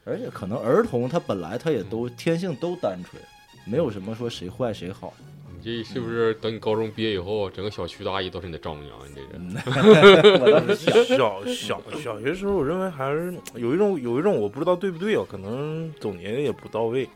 [0.05, 3.21] 而且可能儿童他本来他也都天性都单纯，
[3.65, 5.13] 没有什么说谁坏谁好。
[5.55, 8.97] 你这是不是等你高中毕业以后，整个小区的阿姨都是你的丈母娘？
[9.07, 17.07] 你这人，小小小学时候，我认为还是有一种有一种我不知道对不对啊，可能总结的也不到位。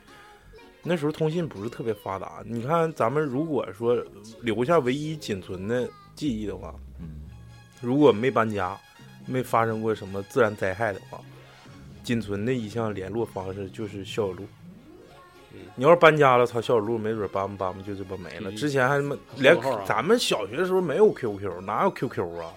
[0.84, 4.02] 那时候通信不是特别发达，你看咱们如果说
[4.42, 5.86] 留下唯一仅存的
[6.16, 7.24] 记忆的话，嗯
[7.82, 8.80] 如果没搬家，
[9.26, 11.20] 没发生过什么自然灾害的话，
[12.08, 14.46] 仅存的一项联络方式就是校友录。
[15.54, 18.50] 嗯你要是搬家了，操，校友录没准搬不搬不就这么没了。
[18.50, 22.54] 嗯之前还他妈连咱们小学的时候没有 QQ，哪有 QQ 啊？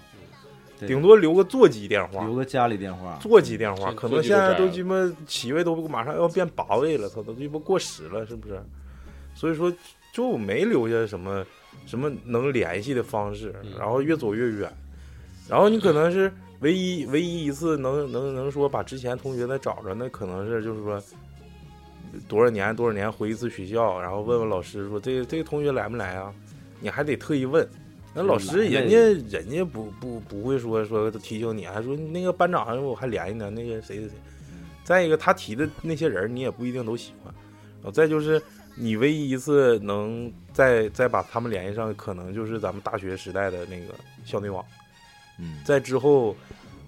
[0.87, 4.95] 顶多留个座机电话留，个家里电话，座机电话，可能现在都鸡巴
[5.27, 8.63] 七位都马上要变八位了，操，都鸡巴过时了，是不是？
[9.35, 9.71] 所以说
[10.13, 11.45] 就没留下什么
[11.85, 14.71] 什么能联系的方式，嗯然后越走越远，
[15.49, 16.31] 然后你可能是
[16.61, 21.01] 唯一唯一一次能能能说把之前同学再找着，那可能是就是说
[22.27, 26.33] 多少年多少年回一次学校，然后问问老师说这个这个同学来没来啊？
[26.79, 27.67] 你还得特意问，
[28.13, 28.97] 那老师嗯人家
[29.39, 34.11] 人家不不不会说说提醒你，还说那个班长我还联系呢，那个谁谁谁。
[34.83, 37.33] 再一个，他提的那些人你也不一定都喜欢。
[37.81, 38.41] 然后再就是
[38.75, 43.93] 你唯一一次能再再把他们联系上，可能就是咱们大学时代的那个
[44.25, 44.63] 校内网。
[45.41, 46.35] 嗯，在之后，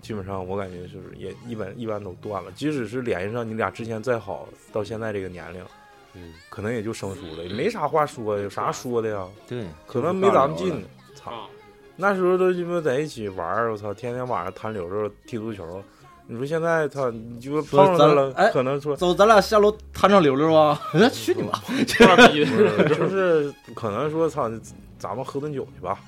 [0.02, 2.52] 基本上我感觉就是也一般一般都断了。
[2.52, 5.66] 即使是联系上，你俩之前再好，到现在这个年龄，
[6.14, 9.28] 嗯，可能也就生疏了，也没啥话说，有啥说的呀？
[9.48, 10.86] 对，可能没咱们近。
[11.16, 11.50] 操，
[11.96, 15.84] 那时候都鸡巴在一起玩儿，我操，天天晚上弹溜溜、踢足球。
[16.26, 20.80] 你说现在他你就碰上他了，哎，可能说走，咱俩下楼弹场溜溜啊！
[21.12, 21.52] 去你妈！
[21.86, 24.50] 就是可能说操，
[24.98, 26.00] 咱们喝顿酒去吧。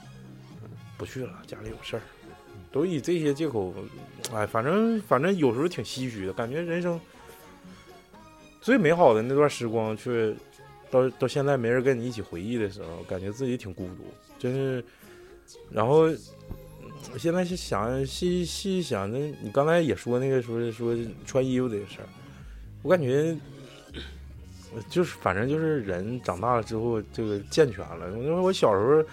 [0.97, 2.01] 不去了，家里有事儿，
[2.75, 3.73] 都以这些借口。
[4.33, 6.99] 哎，反正反正有时候挺唏嘘的，感觉人生
[8.59, 10.35] 最美好的那段时光，却
[10.91, 14.03] 到到现在没人跟你一起回忆的时候，感觉自己挺孤独，
[14.37, 14.83] 真是。
[15.71, 16.11] 然后
[17.13, 20.93] 我现在是想细细想，那你刚才也说那个说说
[21.25, 22.07] 穿衣服这个事儿，
[22.81, 23.37] 我感觉
[24.89, 28.11] 就是反正就是人长大了之后，这个健全了。
[28.17, 29.07] 因为我小时候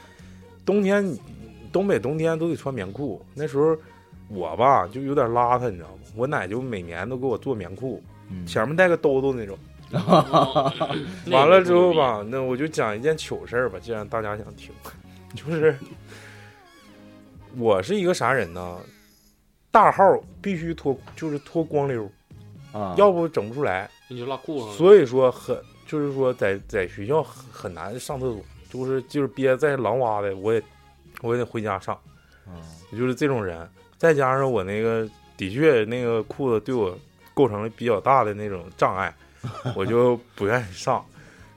[0.64, 1.06] 冬天
[1.72, 3.76] 东北冬天都得穿棉裤，那时候
[4.28, 5.94] 我吧就有点邋遢，你知道吗？
[6.14, 8.02] 我奶就每年都给我做棉裤，
[8.46, 9.58] 前面带个兜兜那种。
[11.30, 14.70] 完了之后吧，那我就讲一件糗事儿吧，既然大家想听，
[15.34, 15.76] 就是
[17.58, 18.78] 我是一个啥人呢？
[19.70, 20.02] 大号
[20.40, 22.10] 必须脱，就是脱光溜
[22.72, 23.90] 啊，要不整不出来。
[24.08, 24.72] 你就拉裤子。
[24.76, 30.62] 所以说很，就是说在在学校很很难上厕所，就是就是憋在狼哇的，我也
[31.22, 31.98] 我也得回家上，
[32.46, 32.60] 嗯，
[32.98, 33.66] 就是这种人。
[33.96, 36.98] 再加上我那个的确那个裤子对我
[37.32, 39.14] 构成了比较大的那种障碍，
[39.74, 41.04] 我就不愿意上。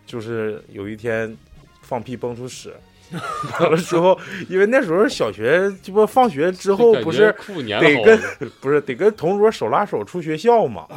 [0.05, 1.35] 就是有一天
[1.81, 2.71] 放屁崩出屎，
[3.59, 4.15] 完了之后，
[4.47, 7.35] 因为那时候小学这不放学之后不是
[7.81, 8.19] 得跟
[8.61, 10.87] 不是得跟同桌手拉手出学校嘛？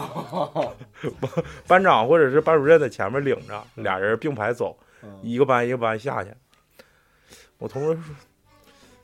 [1.66, 4.76] 班长或者是班主任在前面领着，俩人并排走，
[5.22, 6.30] 一个班一个班下去。
[7.56, 8.02] 我同桌说：“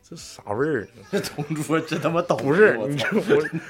[0.08, 2.36] 这啥味儿？”这 同桌真他妈懂。
[2.38, 3.60] 不是你我操我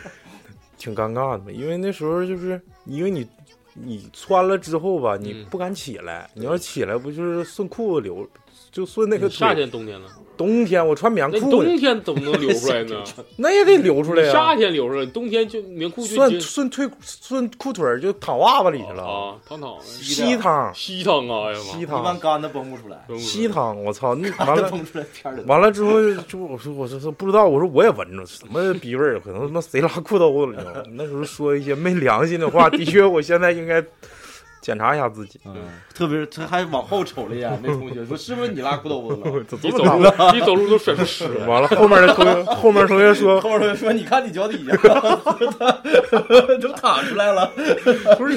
[0.76, 3.26] 挺尴尬的嘛，因为那时候就是因为你
[3.72, 8.28] 你穿了之后吧，你不敢起来，你要起来不就是顺裤子流，
[8.70, 10.08] 就顺那个腿夏天冬天呢？
[10.36, 13.02] 冬天我穿棉裤，冬天怎么能流出来呢？
[13.36, 19.02] 那也得流出来呀、夏天流出来，冬天就棉裤就顺就顺腿顺裤腿儿就淌袜子里去了。
[19.04, 20.72] 啊，汤汤稀汤。
[20.74, 22.00] 稀汤啊，哎呀妈，稀汤。
[22.00, 24.14] 一般干的崩不出来，稀汤，我操！
[24.14, 25.92] 那完了的崩出来片儿完了之后
[26.28, 30.82] 就 我说我说是不知道，我说我也闻着什么逼味儿，可能他妈谁拉裤兜子了，你知道吗？
[30.92, 33.82] 那时候说一些没良心的话，的确，我现在应该
[34.64, 35.38] 检查一下自己。
[35.44, 35.54] 嗯，
[35.94, 39.44] 特别是他还往后瞅了一眼， 那同学说是不是你拉裤兜子了？
[39.44, 41.28] 走路一走路都甩出屎。
[41.46, 44.74] 完了，后面的同学 后面同学说，后面同学说你看你脚底下
[46.62, 47.50] 都淌出来了，
[48.16, 48.34] 不是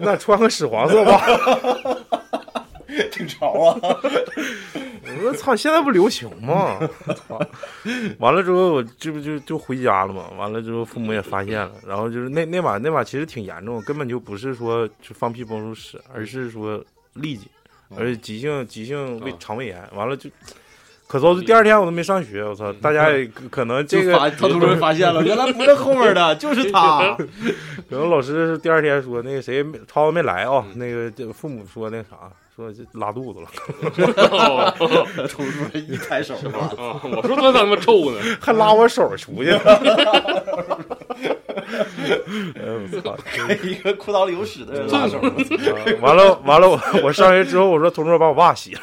[0.00, 1.20] 那穿个屎黄色吧，
[3.10, 3.78] 挺潮啊！
[5.14, 6.78] 我说操，现在不流行吗？
[7.28, 7.40] 操！
[8.18, 10.30] 完了之后，我这不就就回家了嘛？
[10.38, 16.78] 完了之后，父母也发现了，然后就是那那晚那晚其实挺严重，根本就不是说就放屁崩出屎，而是说
[17.16, 17.48] 痢疾，
[17.96, 19.82] 而且急性急性胃肠胃炎。
[19.94, 20.30] 完了就
[21.06, 22.72] 可糟，第二天我都没上学，我操！
[22.74, 27.14] 大家也可可能这个他突然发现了， 原来不是后面的，就是他。
[27.90, 32.30] 可能老师第二天说那个谁没超没来啊，那个父母说那啥。
[32.54, 33.48] 说这拉肚子了，
[35.28, 37.00] 同桌一抬手啊！
[37.02, 38.20] 我说他咋他妈臭呢？
[38.40, 39.58] 还拉我手出去了。
[42.54, 43.16] 哎我操！
[43.62, 45.18] 一个裤裆里有屎的人拉手。
[46.00, 48.80] 完了完了，我我上学之后，我说同桌把我袜洗了，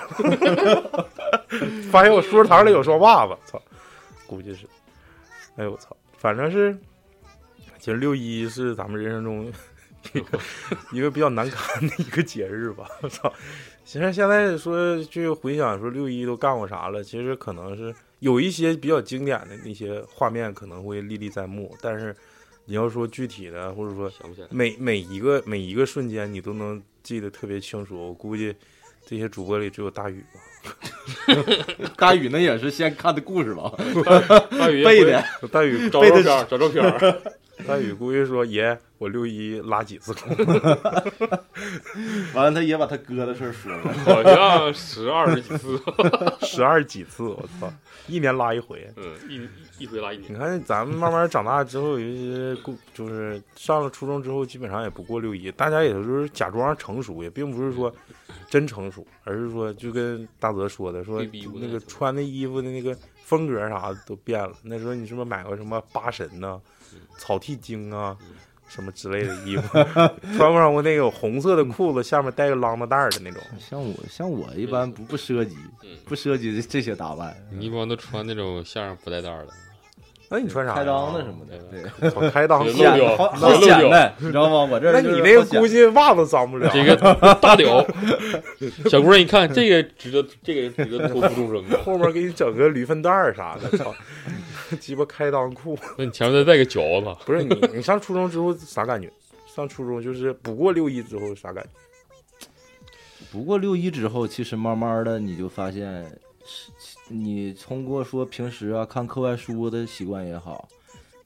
[1.91, 3.61] 发现我书桌堂里有双袜子，操！
[4.25, 4.65] 估计是，
[5.57, 5.95] 哎呦我操！
[6.17, 6.75] 反正是，
[7.77, 9.51] 其实六一是咱们人生中。
[10.13, 10.39] 一 个
[10.93, 13.31] 一个比较难堪的一个节日吧，我操！
[13.85, 22.15] 其实现在说去回想说六一都干过啥了，其实可能是有一些比较经典的那些画面可能会历历在目，但是
[22.65, 24.11] 你要说具体的，或者说
[24.49, 28.55] 每每一个每一个瞬间你都能记得特别清楚，我估计
[29.05, 30.39] 这些主播里只有大宇吧。
[31.97, 33.71] 大宇那也是先看的故事吧？
[34.51, 36.83] 大宇背的，大宇找照片，找照片。
[37.65, 40.29] 大宇估计说：“爷，我六一拉几次裤？
[42.35, 45.81] 完了，他也把他哥的事儿说了，好像十二十几次，
[46.45, 47.71] 十二几次，我操，
[48.07, 48.87] 一年拉一回。
[48.97, 50.33] 嗯，一一回拉一年。
[50.33, 57.91] 你看，咱们慢慢长大之后，尤其是过，就是上了初中之后，基本上也不过六一，大家也都是假装成熟，也并不是说
[58.49, 61.23] 真成熟，而是说就跟大泽说的，说
[61.55, 64.51] 那个穿的衣服的那个风格啥的都变了。
[64.61, 66.59] 那时候你是不是买过什么八神呐、
[67.17, 68.17] 草剃精啊？
[68.69, 69.67] 什么之类的衣服，
[70.37, 73.41] 穿不上过那个红色的裤子，下面带个啷子带儿的那种。
[73.59, 75.55] 像我像我一般不不涉及，
[76.05, 79.51] 不涉及这些打扮，你一般都穿那种下面不带带儿的，
[80.31, 80.75] 那你穿啥？
[80.75, 84.69] 开裆的什么的，对，操开裆 露显掉好露掉好显摆，你知道吗？
[84.71, 86.69] 我这那你那个估计袜子脏不了。
[86.71, 86.95] 这个
[87.41, 87.83] 大屌，
[88.89, 91.81] 小姑娘一看这个值得，这个值得托付终生啊！
[91.83, 93.93] 后面给你整个驴粪蛋儿啥的，操，
[94.79, 95.77] 鸡巴开裆裤。
[95.97, 99.11] 那你前面再带个脚子，不是你，你上初中之后啥感觉？
[99.47, 102.47] 上初中就是不过六一之后啥感觉？
[103.31, 106.03] 不过六一之后，其实慢慢的你就发现，
[106.45, 106.71] 是
[107.09, 110.67] 你通过说平时啊看课外书的习惯也好，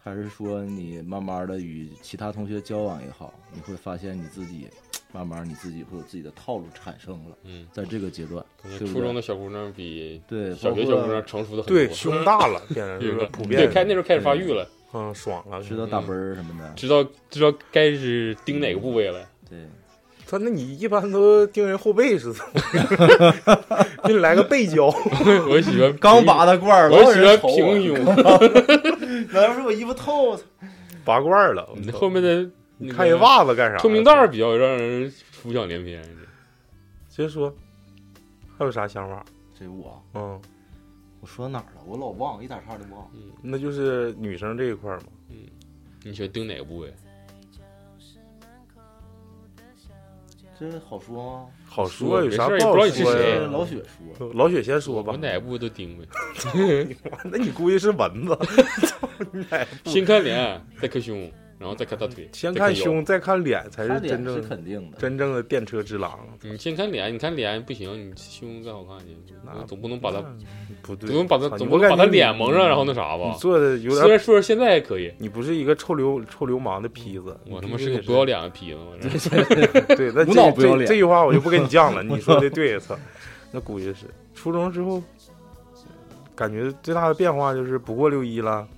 [0.02, 4.68] 还是说你慢慢的与其他同学交往也好，你会发现你自己
[5.12, 7.38] 慢慢你自己会有自己的套路产生了。
[7.44, 8.88] 嗯，在这个阶段，对对？
[8.88, 19.28] 初中的小姑娘比对小学小姑娘成熟的很多，对，胸大了， 变成是个普遍对，开那时候开始发育了，嗯，爽了，知道打啵儿什么的，知道知道该是盯哪个部位了。
[19.50, 19.68] 对，
[20.34, 22.62] 他那你一般都盯人后背是怎么？
[24.06, 24.86] 给你来个背胶，
[25.48, 28.04] 我喜欢 刚拔的罐儿，我喜欢平胸，
[29.32, 30.36] 那要是我衣服透，
[31.06, 31.70] 拔罐儿了。
[31.76, 33.78] 你后面的你看人袜子干啥？
[33.78, 36.02] 透明袋儿比较让人浮想联翩。
[37.10, 37.54] 接着说，
[38.58, 39.24] 还有啥想法？
[39.60, 40.42] 这我，嗯，
[41.22, 41.84] 我说哪儿了？
[41.86, 43.08] 我老忘，一打岔就忘。
[43.44, 45.04] 那就是女生这一块儿嘛。
[46.02, 46.92] 你喜欢盯哪个部位？
[50.72, 51.46] 这好说吗？
[51.66, 53.50] 好说，有啥不好事儿也不知道你是说谁呀？
[53.52, 53.84] 老雪
[54.18, 55.18] 说，老雪先说吧我。
[55.18, 56.06] 哪部都盯呗。
[57.26, 58.38] 那你估计是蚊子。
[59.86, 61.32] 先看脸，再看胸，
[61.64, 62.54] 然后再看大腿，先。
[62.54, 64.98] 看胸，再看脸，才是是真正肯定的。
[64.98, 66.20] 真正的电车之狼。
[66.42, 70.22] 你先看脸，你看脸不行，你胸再好看去，那总不能把它
[70.82, 73.40] 不对，总不能把它总不能把它你我感觉脸蒙上，然后那啥吧你？
[73.40, 79.30] 做的有虽然说现在还可以，你不是一个臭流臭流氓的坯子，我他妈是个不要脸的坯子，
[79.96, 82.04] 对，那无脑这这不要脸这句话我就不跟你犟了。
[82.04, 82.98] 你说的对，操，
[83.52, 84.06] 那估计是
[84.36, 85.02] 初中之后，
[86.36, 88.78] 感觉最大的变化就是不过六一了，嗯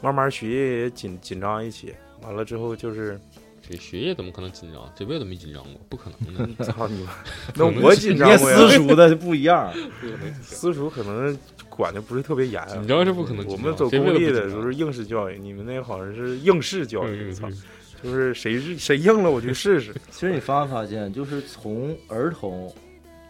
[0.00, 3.18] 慢慢学业也紧紧张一起，完了之后就是，
[3.60, 4.90] 这学业怎么可能紧张？
[4.96, 6.64] 这辈子没紧张过，不可能的。
[6.64, 7.12] 操你妈，
[7.54, 9.72] 那我紧张过呀私，塾的就不一样，
[10.42, 11.36] 私塾可能
[11.68, 17.62] 管的不是特别严啊，紧张是不可能我们走公立的都是应试教育，你们那个好像是应试教育，操嗯嗯，
[18.02, 19.94] 就是谁是谁应了我去试试。
[20.10, 22.72] 其实你发没发现，就是从儿童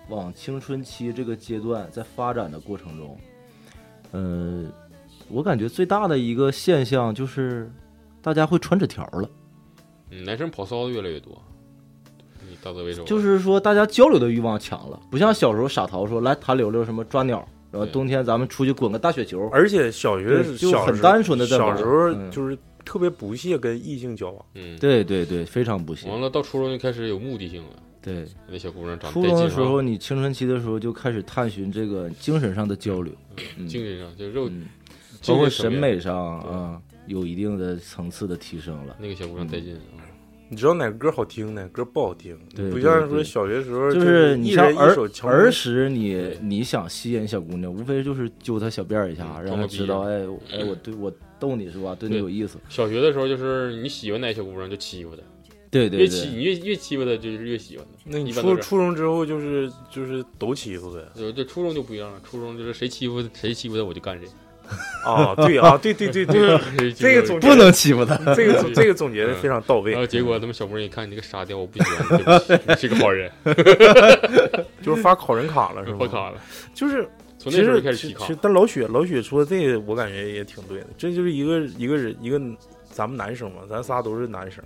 [0.09, 3.19] 往青春期这个阶段在发展的过程中，
[4.13, 4.65] 呃，
[5.31, 7.71] 我感觉最大的一个现象就是
[8.21, 9.31] 大家会传纸条了，
[10.11, 11.41] 嗯，男生跑骚的越来越多。
[12.49, 21.77] 你大泽为首，就是说大家交流的欲望强了，不像小时候傻淘说来弹溜溜什么抓鸟，然后冬天咱们出去滚个大雪球，而且小学就很单纯的在玩。
[21.77, 22.31] 小时候嗯。
[22.31, 24.45] 就是特别不屑跟异性交往。
[24.55, 26.09] 嗯，对对对，非常不屑。
[26.09, 27.69] 完了到初中就开始有目的性了。
[28.03, 33.13] 对，那小姑娘长初中的时候，你青春期的时候就开始探寻这个精神上的交流，
[33.59, 33.69] 嗯。
[33.69, 34.80] 精神上就肉，嗯，精
[35.27, 38.97] 包括审美上啊，有一定的层次的提升了。
[38.99, 40.07] 那个小姑娘带劲啊。
[40.53, 51.97] 你知道哪个歌好听，哪个歌不好听，对对不像说小学时候就是你像儿儿时你你想吸引小姑娘，无非就是揪她小辫儿一下，嗯让她知道，装哎我哎我对我逗你是吧？
[51.97, 52.59] 对你有意思。
[52.69, 55.23] 小学的时候就是你喜欢哪小姑娘就欺负她，
[55.71, 58.03] 对对对，越欺你越越欺负她就是越喜欢她。
[58.07, 61.01] 那你初初中之后就是就是都欺负呗。
[61.15, 64.27] 对对初中就不一样了，初中就是谁欺负谁欺负他我就干谁。
[65.05, 65.35] 啊？
[65.37, 68.17] 对啊，对对对对， 这个总不能欺负他。
[68.35, 73.31] 这个总这个总结的非常到位然，后结果他们小姑娘一看你这个沙雕，我不喜欢你，对不起，你是个好人，
[74.83, 75.99] 就是发考人卡了是吗？
[76.01, 76.41] 发卡了。
[76.75, 77.09] 就是
[77.39, 80.87] 从那时候其实就开始提卡其实，但老雪老雪说这个，我感觉也挺对的。
[80.99, 82.41] 这就是一个一个人一个
[82.91, 84.63] 咱们男生嘛，咱仨都是男生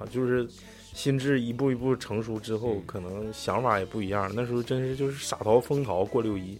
[0.00, 0.46] 啊，就是
[0.92, 4.30] 心智一步一步成熟之后，嗯可能想法也不一样。
[4.34, 6.58] 那时候真是就是傻淘疯淘过六一，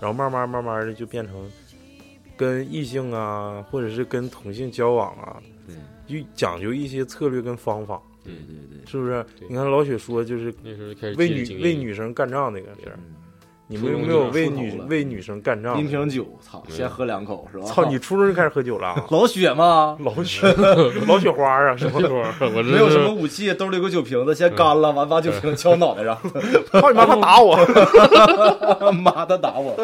[0.00, 1.50] 然后慢慢慢慢的就变成
[2.36, 5.76] 跟异性啊，或者是跟同性交往啊，对。
[6.06, 9.24] 就讲究一些策略跟方法，对对对，是不是？
[9.48, 12.98] 你看老雪说就是那时候开始为女为女生干仗那个事儿。
[12.98, 13.14] 嗯
[13.66, 15.80] 你们有没有为女为女生干仗？
[15.80, 17.64] 一瓶酒，操，先喝两口是吧？
[17.64, 18.88] 操，你初中就开始喝酒了？
[18.88, 19.96] 啊 老雪吗？
[20.00, 20.46] 老雪，
[21.06, 21.98] 老雪花啊，是吧？
[22.54, 26.14] 我没有什么武器，兜里有个酒瓶子，先干了，完把酒瓶敲脑袋上。
[26.70, 27.56] 操你妈，他打我！
[28.92, 29.74] 妈，他打我！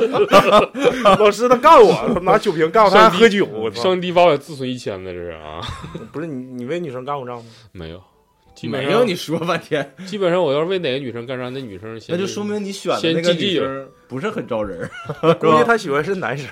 [1.18, 3.82] 老师他干我，他拿酒瓶干我，他还喝酒，我操！
[3.82, 5.60] 上帝八百自损一千的这是啊！
[6.12, 7.44] 不是你，你为女生干过仗吗？
[7.72, 8.00] 没有。
[8.60, 14.86] 基本没有你说半天， 基本上我要是为哪个女生干仗，那女生那就说明你选的那个记女生不是很招人，
[15.40, 16.46] 估计他喜欢是男生。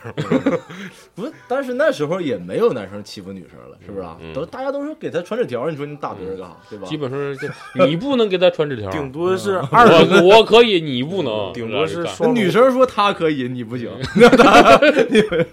[1.14, 4.16] 不是，但是那时候也没有男生欺负女生了，是不是啊？
[4.22, 6.86] 嗯都大家都是给他传纸条，你说你打别人干啥，对吧？
[6.86, 13.90] 基本上就你不能给他传纸条，顶多是嗯二我我可以，你不能，顶多是女生说她可以，你不行。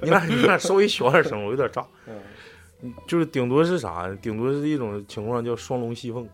[0.02, 1.86] 你俩你俩稍微小点声，我有点炸。
[3.08, 4.08] 就是顶多是啥？
[4.22, 6.28] 顶多是一种情况叫双龙戏凤，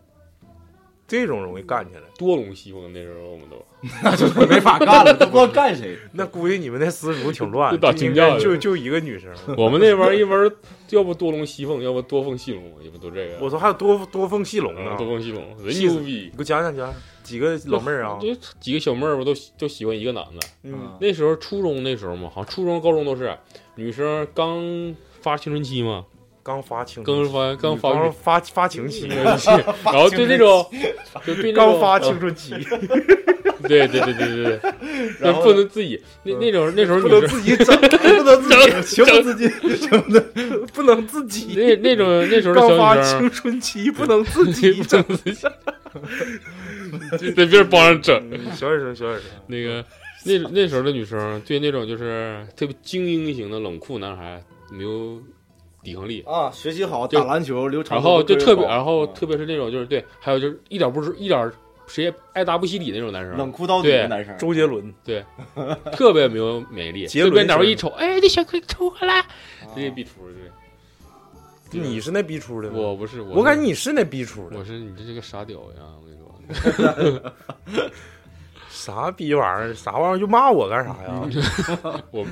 [1.12, 2.00] 这种容易干起来。
[2.16, 3.62] 多龙戏凤那时候我们都
[4.02, 5.98] 那就没法干了， 都不知道干谁。
[6.12, 9.30] 那估计你们那私塾挺乱，打群架的就就一个女生。
[9.58, 10.50] 我们那边一般，
[10.88, 13.38] 要不多龙戏凤，要不多凤戏龙，要不都这个。
[13.40, 14.92] 我操，还有多多凤戏龙呢！
[14.92, 16.30] 嗯多凤戏龙，人牛逼！
[16.30, 18.18] 你给我讲讲讲，几个老妹儿啊？
[18.18, 20.46] 就几个小妹儿，我都都喜欢一个男的。
[20.62, 23.36] 嗯，那时候初中那时候嘛，好像初中、高中都是
[23.74, 26.04] 女生刚发青春期嘛，
[26.42, 29.06] 刚发情刚发刚发刚发发情期，
[29.84, 30.66] 然后对那种
[31.24, 32.50] 就对刚发青春期，
[33.68, 34.60] 对对对对对对，
[35.20, 39.48] 然后那不能自己那那种那时候不能自己整，不能自己情不 自己，
[40.74, 41.54] 不能自己。
[41.54, 45.02] 那那种那时候的刚发青春期，不能自己整。
[45.04, 45.46] 自己，
[47.18, 48.30] 就在别人帮着整。
[48.54, 49.30] 小点声，小点声。
[49.46, 49.84] 那个
[50.24, 55.20] 那那时候的女生对那种就是特别精英型的冷酷男孩没有
[55.82, 61.50] 抵抗力，啊，学习好，打篮球，留长然头发后就特别，然后啊特别是那种就是对，还有就是一点不是一点
[61.86, 64.36] 谁也爱答不理的那种男生，冷酷到底对的男生。
[64.38, 65.24] 周杰伦，对，
[65.92, 69.24] 特别没有免疫力，杰伦特别哪块一瞅，哎，这小鬼抽过来，
[69.74, 71.80] 这个逼出对。
[71.80, 72.78] 你是那逼出的吗？
[72.78, 74.58] 我不是，我我感觉你是那逼出的。
[74.58, 75.82] 我是你这是个傻屌呀！
[75.98, 77.32] 我跟你说，
[78.68, 79.74] 啥逼玩意儿？
[79.74, 80.18] 啥玩意儿？
[80.18, 81.22] 就骂我干啥呀？
[82.12, 82.26] 我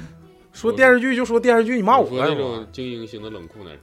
[0.60, 2.34] 说电视剧就说电视剧，你骂我说那？
[2.34, 3.80] 种精英型的冷酷男生，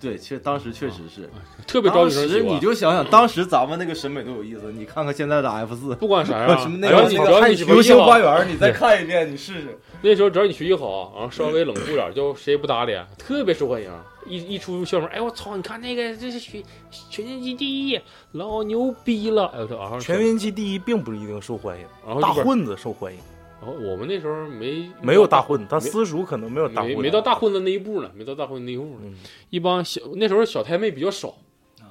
[0.00, 1.28] 对，其实当时确实是，
[1.66, 2.42] 特别招当女生喜欢。
[2.42, 4.70] 时你就想想，当时咱们那个审美多有意思。
[4.72, 9.78] 你看看现在的 F 四，不管啥样， 什么那只要你只个那个《要你学习流星花，园》，你再看一遍，你试试。
[10.02, 13.90] 那时候只要你学习好，然后稍微冷酷点，就谁也不搭理，特别受欢迎。
[14.28, 15.56] 一一出校门，哎我操！
[15.56, 16.62] 你看那个这是全
[17.08, 18.00] 全年级第一，
[18.32, 19.46] 老牛逼了！
[19.54, 23.18] 哎我操啊，全年级第一并不一定受欢迎，大混子受欢迎，
[23.60, 29.00] 然后我们那时候没没有大混子，他私塾可能没有大混，没没到大混子那一步呢，没到大混子那一步呢。
[29.04, 29.14] 嗯
[29.50, 31.34] 一帮小那时候小太妹比较少，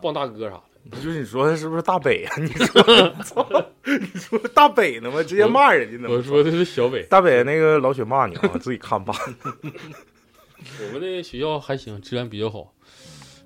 [0.02, 0.62] 傍大哥啥的。
[0.92, 2.36] 就是你说的是不是大北啊？
[2.38, 3.48] 你说，操，
[3.84, 5.24] 你说大北呢吗？
[5.24, 6.14] 直接骂人家呢吗？
[6.16, 9.16] 我说的是小北，大北那个老雪骂你啊，自己看吧。
[9.64, 12.72] 我们那学校还行，治安比较好，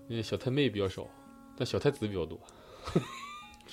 [0.10, 1.08] 那小太妹比较少，
[1.58, 2.38] 但小太子比较多。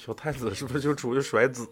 [0.06, 1.66] 小太子是不是就出去甩子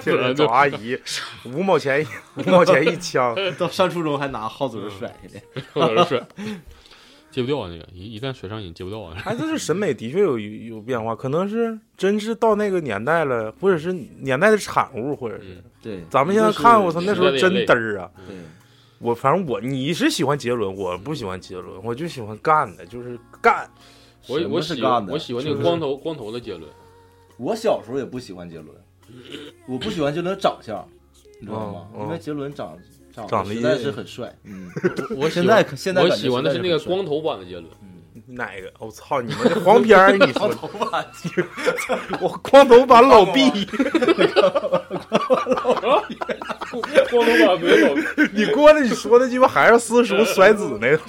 [0.00, 0.32] 去了？
[0.34, 0.98] 找阿姨，
[1.44, 2.06] 五毛钱一
[2.40, 5.62] 五毛钱一枪， 到上初中还拿号嘴甩去的。
[5.74, 6.18] 往那甩，
[7.30, 7.68] 戒不掉啊！
[7.70, 9.14] 那个一一旦甩上瘾，戒不掉啊！
[9.26, 18.10] 哎就是审美的确有有变化，可能是真是到那个年代了，或者是年代的产物，或者是嗯，对，咱们现在看，我操，那时候真嘚儿啊！
[18.26, 18.34] 对，
[18.98, 23.68] 我反正我你是喜欢杰伦，我不喜欢杰伦，我就喜欢干的，就是干。
[24.26, 26.64] 我我喜欢是干的我喜欢那就是个光头光头的杰伦，
[27.38, 28.68] 我小时候也不喜欢杰伦，
[29.66, 30.86] 我不喜欢杰伦长相，
[31.40, 31.86] 你知道吗？
[31.94, 32.76] 嗯嗯因为杰伦长
[33.14, 34.34] 长长得实在是很帅。
[34.44, 34.70] 嗯，
[35.16, 37.66] 我现在现在我感觉喜欢的是那个 光头版的杰伦，
[38.26, 38.72] 哪个？
[38.78, 39.22] 我操！
[39.22, 41.06] 你们这黄片儿，你说头版，
[42.20, 43.50] 我光头版老毕，
[47.10, 47.96] 光头版没有。
[48.32, 51.00] 你过来你说那鸡巴还是私塾甩子那个？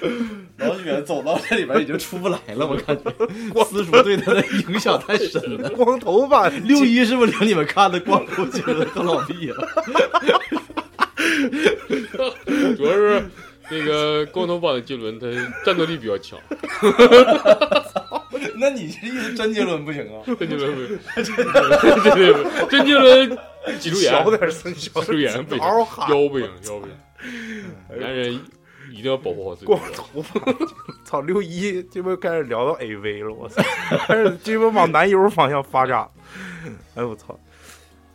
[0.58, 3.10] 老许走到这里边已经出不来了，我感觉
[3.64, 5.68] 私塾对他的影响太深了。
[5.76, 9.68] 光头版六一是不是领你们看的光头杰伦和老毕了？
[12.76, 13.24] 主要是
[13.70, 15.26] 那个光头版的杰伦，他
[15.64, 16.38] 战斗力比较强，
[18.56, 20.22] 那你这意思真杰伦不行啊？
[20.38, 21.24] 真杰伦不行，真
[22.14, 23.38] 杰伦，真杰伦
[23.80, 25.84] 脊柱炎，小点声，小脊柱炎不行，腰
[26.28, 26.90] 不行，腰不行，
[27.98, 28.38] 男人
[28.94, 29.66] 一定要保护好自己。
[29.66, 30.40] 光头发，
[31.04, 31.20] 操！
[31.20, 33.60] 六一这不开始聊到 AV 了，我操！
[34.06, 36.08] 开始这不往男优方向发展。
[36.94, 37.38] 哎我操！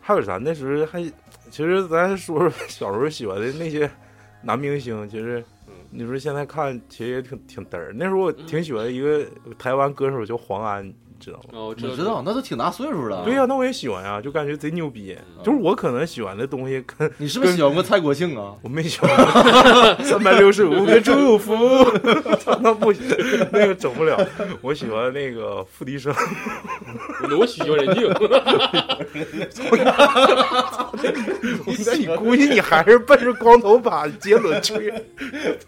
[0.00, 0.38] 还有啥？
[0.38, 1.02] 那时候还
[1.50, 3.88] 其实咱说说小时候喜欢的那些
[4.42, 5.44] 男明星，其实
[5.90, 7.92] 你说现在看其实也挺挺嘚儿。
[7.94, 9.26] 那时候我挺喜欢一个
[9.58, 11.44] 台湾歌手叫黄安，知道吗？
[11.52, 13.22] 哦，我知道，那都挺大岁数了。
[13.24, 15.16] 对呀、那我也喜欢呀、就感觉贼牛逼。
[15.44, 18.54] 就是我可能喜欢的东西跟你是不是喜欢过蔡国庆啊？
[18.62, 21.54] 我没喜欢过 三百六十五个祝福，
[22.60, 23.04] 那不行，
[23.52, 24.18] 那个整不了。
[24.62, 26.12] 我喜欢那个付笛声，
[27.38, 28.08] 我喜欢人静。
[31.86, 34.92] 那你估计你还是奔着光头把杰伦去。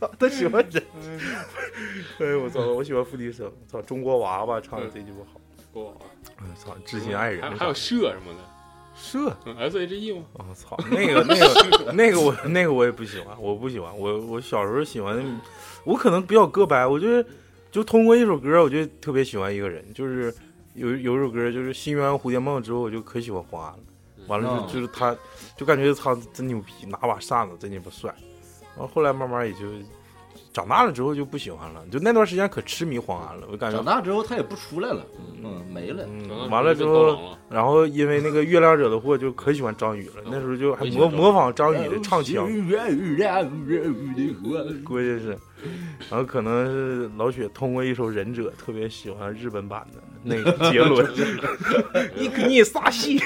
[0.01, 0.83] 操， 他喜欢人。
[2.19, 2.61] 哎呦我操！
[2.61, 3.51] 我喜欢付笛声。
[3.71, 5.41] 操，中国娃娃唱的这句不好。
[5.75, 5.83] 哇！
[5.83, 8.41] 我操，知心爱人还还有射什么的，
[8.95, 10.25] 射嗯 S H E 吗？
[10.35, 13.97] 我操，那个那个那个我那个我也不喜欢，我不喜欢。
[13.97, 15.41] 我我小时候喜欢，
[15.85, 17.27] 我可能比较个白，我觉得
[17.71, 20.35] 就通过一首歌，我就特别喜欢一个人，就是
[20.75, 23.79] 有有一首歌就是《心愿蝴蝶梦》之后，我就可喜欢花了。
[24.29, 25.17] 完了就是他，
[25.57, 28.15] 就感觉他真牛逼，拿把扇子真鸡巴帅。
[28.77, 29.67] 然后后来慢慢也就
[30.53, 35.05] 长大了之后就不喜欢了，就那段时间可痴迷黄安了，我感觉长大之后他也不出来了，
[35.43, 36.05] 嗯，没了。
[36.07, 42.47] 嗯，完了之后，然后因为那个《月亮惹的祸》就可喜欢张宇了，那时候就还模模仿张宇的唱腔，
[44.85, 45.39] 估计是，
[46.11, 51.09] 然后可能是老雪通过一首《忍者》特别喜欢日本版的那个杰伦，
[52.17, 53.21] 你你撒戏，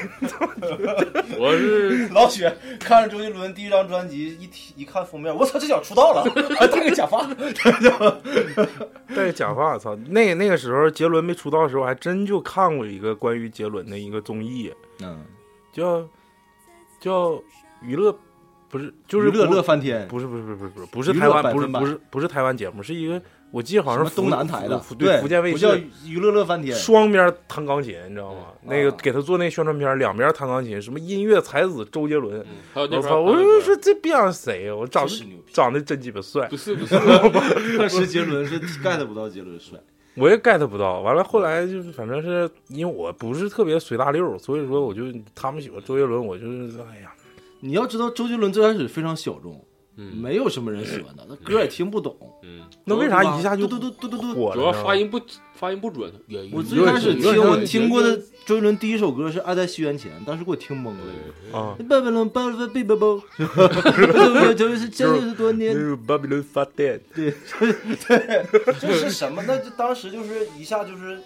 [1.38, 6.24] 我是 老雪看着周杰伦第一张专辑，一提一看封面，我操，这脚出道了，
[6.58, 7.26] 还戴个假发，
[9.14, 9.96] 戴个假发，操！
[10.08, 14.72] 那那个时候杰伦没出道的时候，还真就看过一个关于杰伦的一个综艺，
[15.02, 15.24] 嗯，
[15.72, 16.06] 叫
[17.00, 17.42] 叫
[17.82, 18.16] 娱乐，
[18.76, 23.20] 不是就是娱乐乐翻天不是不是不是不是不是不是台湾不是不是不是台湾节目，是一个
[23.50, 25.74] 我记得好像是东南台的对对福建卫视叫
[26.04, 28.40] 娱乐乐翻天双边弹钢琴，你知道吗？
[28.40, 33.20] 啊那个给他做那宣传片，两边弹钢琴，什么音乐才子周杰伦，还有那我操！
[33.20, 34.74] 我就说这逼样谁呀？
[34.74, 35.06] 我长
[35.52, 36.98] 长得真鸡巴帅，不是不是，
[37.78, 39.78] 当时杰伦是 get 不到杰伦帅，
[40.16, 41.00] 我也 get 不到。
[41.00, 45.02] 完了后来就是反正是因为我不是特别随大溜，所以说我就
[45.34, 47.12] 他们喜欢周杰伦，我就是哎呀，
[47.66, 49.64] 你要知道周杰伦最开始非常小众，
[49.96, 54.54] 没有什么人喜欢他，那歌也听不懂，嗯，那为啥一下就嘟嘟嘟嘟嘟火了？
[54.54, 55.20] 主要发音不
[55.54, 56.12] 发音不准。
[56.52, 61.58] 我最开始听我听过的周杰伦第一首歌是《爱在西元前》，当时给我听懵了。
[61.58, 65.74] 啊，巴比伦，巴比伦，巴比伦，就是这就是多年。
[66.06, 67.32] 巴比伦发电，对
[68.06, 68.46] 对，
[68.78, 69.42] 这是什么？
[69.46, 71.18] 那就当时就是一下就是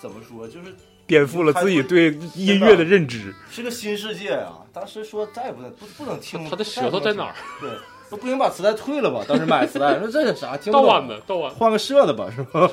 [0.00, 0.74] 怎么说，就是
[1.08, 3.34] 颠覆了自己对音乐的认知。
[3.50, 4.58] 是个新世界啊！
[4.72, 7.34] 当时说再也不能不不能听，他的舌头在哪儿？
[7.60, 7.70] 对，
[8.08, 9.24] 说不行把磁带退了吧。
[9.26, 10.56] 当时买磁带，说这是啥？
[10.56, 11.08] 听不盗懂。
[11.08, 12.70] 的盗版，换个设的吧，是吧？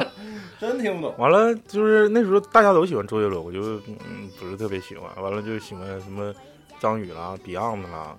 [0.58, 1.14] 真听不懂。
[1.18, 5.08] 完了，就是那时候大家都喜欢周杰伦，我就嗯不是特别喜欢。
[5.22, 6.32] 完了就喜欢什么
[6.80, 8.16] 张宇啦、Beyond 啦，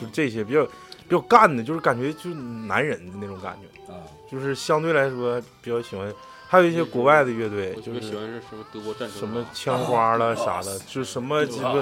[0.00, 3.98] 就这些比较比较干的，就是感觉就是男人的那种感觉啊，
[4.30, 6.10] 就是相对来说比较喜欢。
[6.48, 11.74] 还有一些国外的乐队，就我是喜欢是什么德国战争什么枪花了啥的，就什么鸡巴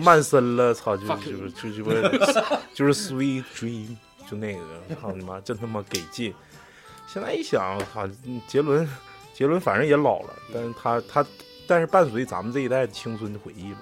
[0.00, 1.92] 曼森了，操，就就就鸡巴
[2.72, 3.96] 就是 Sweet Dream，
[4.30, 4.60] 就那个，
[5.00, 6.32] 操你妈，真他妈给劲！
[7.06, 8.08] 现在一想，我操，
[8.48, 8.88] 杰伦，
[9.34, 11.26] 杰伦反正也老了，但是他他，
[11.66, 13.80] 但是伴随咱们这一代的青春的回忆吧。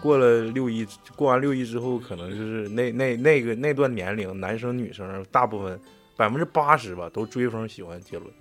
[0.00, 5.78] 过了六一，过完六一之后，可能就是那那那个那段年龄，男生女生大部分
[6.16, 8.32] 百分之八十吧，都追风喜欢杰伦，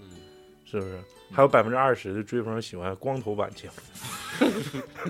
[0.64, 1.00] 是不是？
[1.34, 4.52] 还有百分之二十的追风喜欢光头版杰伦。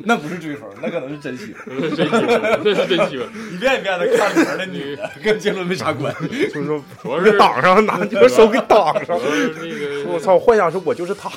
[0.05, 1.65] 那不是追风，那可能是真喜欢，
[1.95, 3.27] 真喜欢那是真喜欢。
[3.53, 6.47] 一遍一遍的看里面的女的，跟杰伦没啥关系。
[6.47, 9.19] 就是说主要是挡上，拿这个手给挡上。
[9.19, 10.37] 那个我操！
[10.39, 11.29] 幻想是我就是他，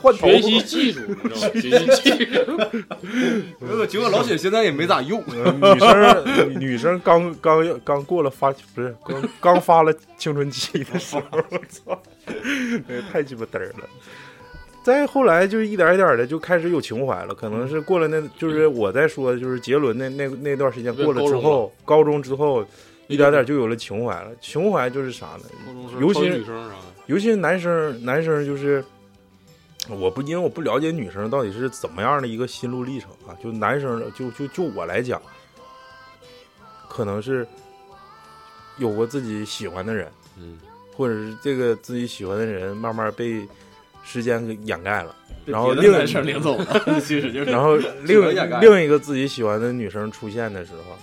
[0.00, 1.52] 换头学习技术，你知道吗？
[1.52, 3.86] 学习技术。
[3.86, 5.22] 结果老雪现在也没咋用。
[5.26, 12.02] 女生女生刚刚刚过了发不是刚刚发了青春期的时候，我操，
[12.88, 13.88] 那个太鸡巴嘚儿了。
[14.82, 22.64] 再后来就一点一点的就开始有情怀了，可能是过了那，就是我在说，就是杰伦那那那段时间过了之后，高中之后，
[23.08, 24.30] 一点点就有了情怀了。
[24.40, 25.42] 情怀就是啥呢？
[26.00, 28.84] 尤其女生啥的，尤其是男生，男生就是
[29.88, 35.20] 我不因为我不了解女生到底是怎么样的一个心路历程啊，就男生就就就我来讲，
[36.88, 37.46] 可能是
[38.78, 40.58] 有过自己喜欢的人，嗯，
[40.96, 43.46] 或者是这个自己喜欢的人慢慢被
[44.04, 48.20] 时间给掩盖了，然后另别的男生领走了 其实就是然后另
[48.60, 50.98] 另一个自己喜欢的女生出现的时候，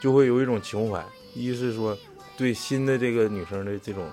[0.00, 1.04] 就会有一种情怀，
[1.34, 1.98] 一是说
[2.36, 4.08] 对新的这个女生的这种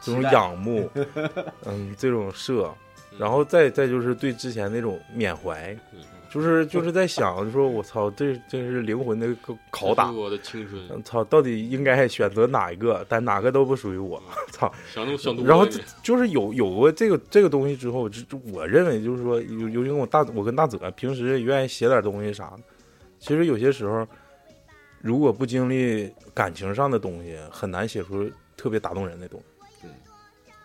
[0.00, 0.90] 这种仰慕，
[1.66, 2.72] 嗯，这种摄，
[3.18, 5.76] 然后再再就是对之前那种缅怀，
[6.30, 9.26] 就是就是在想，就说我操，这这是灵魂的
[9.72, 13.04] 拷打，我的青春，操，到底应该选择哪一个？
[13.08, 14.22] 但哪个都不属于我，
[14.52, 14.72] 操！
[14.94, 22.60] 想都想多然后就就是有有过这个这个东西之后，就就我认为就是说，尤尤其跟我大我跟大泽平时愿意写点东西啥的，
[23.18, 24.06] 其实有些时候，
[25.00, 29.46] 如果不经历感情上的东西，很难写出特别打动人的东西。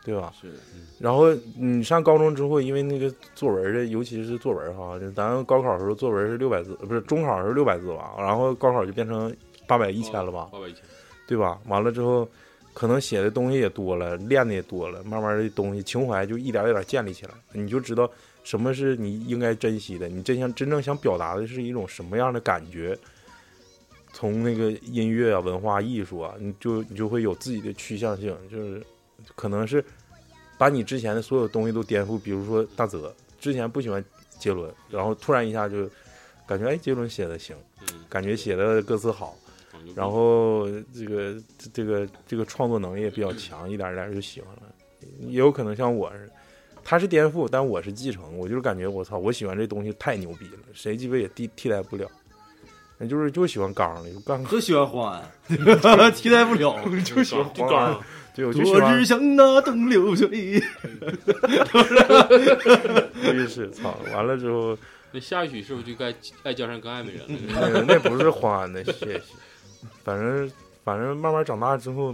[0.06, 0.32] 对吧？
[0.40, 0.54] 是。
[1.00, 8.14] 然后你上高中之后，因为那个作文的，尤其是作文哈，就咱高考的时候作文是六百字，不是中考是六百字吧？
[8.20, 9.36] 然后高考就变成
[9.68, 10.48] 八百、一千了吧？
[10.52, 10.84] 八百一千，
[11.28, 11.60] 对吧？
[11.68, 12.30] 完了之后，
[12.74, 18.10] 可能写的东西也多了，练的也多了，慢慢的东西情怀就一点一点建立起来，你就知道
[18.44, 22.98] 什么是你应该珍惜的，你真想真正想表达的是一种什么样的感觉。
[24.14, 28.82] 从那个音乐啊、文化艺术啊，你就你就会有自己的趋向性，就是
[29.36, 29.84] 可能是
[30.58, 32.20] 把你之前的所有东西都颠覆。
[32.20, 34.04] 比如说大泽之前不喜欢
[34.38, 35.90] 杰伦，然后突然一下就
[36.48, 37.56] 感觉哎，杰伦写的行，
[38.08, 39.36] 感觉写的歌词好，
[39.96, 41.36] 然后这个
[41.74, 44.62] 这个这个创作能力也比较强，一点一点就喜欢了。
[45.22, 46.34] 也有可能像我似的，
[46.84, 48.38] 他是颠覆，但我是继承。
[48.38, 52.10] 我就是感觉我操，我喜欢这东西太牛逼了，谁鸡巴也替替代不了。
[52.98, 55.22] 那就是就喜欢刚的，就刚就喜欢黄安，
[56.14, 57.98] 替代不了， 就喜欢黄安。
[58.36, 60.62] 对，我就喜昨欢日像那东流水。
[63.24, 63.98] 我也是，操！
[64.14, 64.78] 完了之后，
[65.14, 67.82] 那下一曲是不是就该爱江山更爱美人那了？
[67.88, 69.22] 那不是黄安的，谢谢。
[70.04, 70.52] 反正
[70.84, 72.14] 反正慢慢长大之后，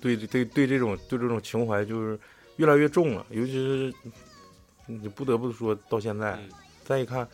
[0.00, 2.18] 对对对这种对这种情怀就是
[2.56, 3.94] 越来越重了，尤其是
[4.86, 6.36] 你不得不说到现在，
[6.84, 7.28] 再一看，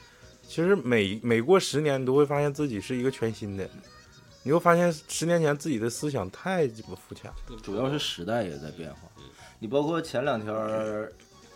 [0.47, 3.68] 其实每每过十年，你都会发现自己是一个全新的。
[4.42, 9.01] 你会发现十年前自己的思想太鸡巴肤浅了，主要是时代也在变化。
[9.59, 11.12] 你包括前两天儿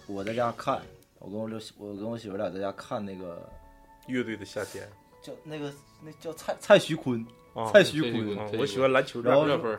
[0.08, 0.82] 我在家看，
[1.20, 3.48] 我跟我六我跟我媳妇俩在家看那个
[4.08, 4.88] 乐队的夏天，
[5.22, 5.72] 叫那个
[6.02, 7.24] 那叫蔡蔡徐坤
[7.54, 9.78] 啊，蔡徐坤啊，我喜欢篮球然后热 分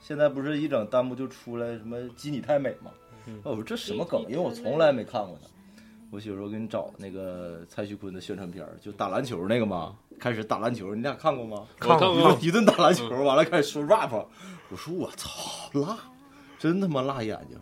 [0.00, 2.92] 现在不是一整弹幕就出来什么“鸡你太美”嘛？
[3.26, 4.22] 嗯我说这什么梗？
[4.28, 5.48] 因为我从来没看过他。
[6.10, 9.94] 我媳妇说给你找那个蔡徐坤的宣传片儿，就打篮球那个嘛。
[10.18, 11.64] 开始打篮球，你俩看过吗？
[11.78, 14.10] 看过一顿打篮球，完了开始说 rap。
[14.70, 15.30] 我说我操，
[15.80, 15.96] 辣，
[16.58, 17.56] 真他妈辣眼睛。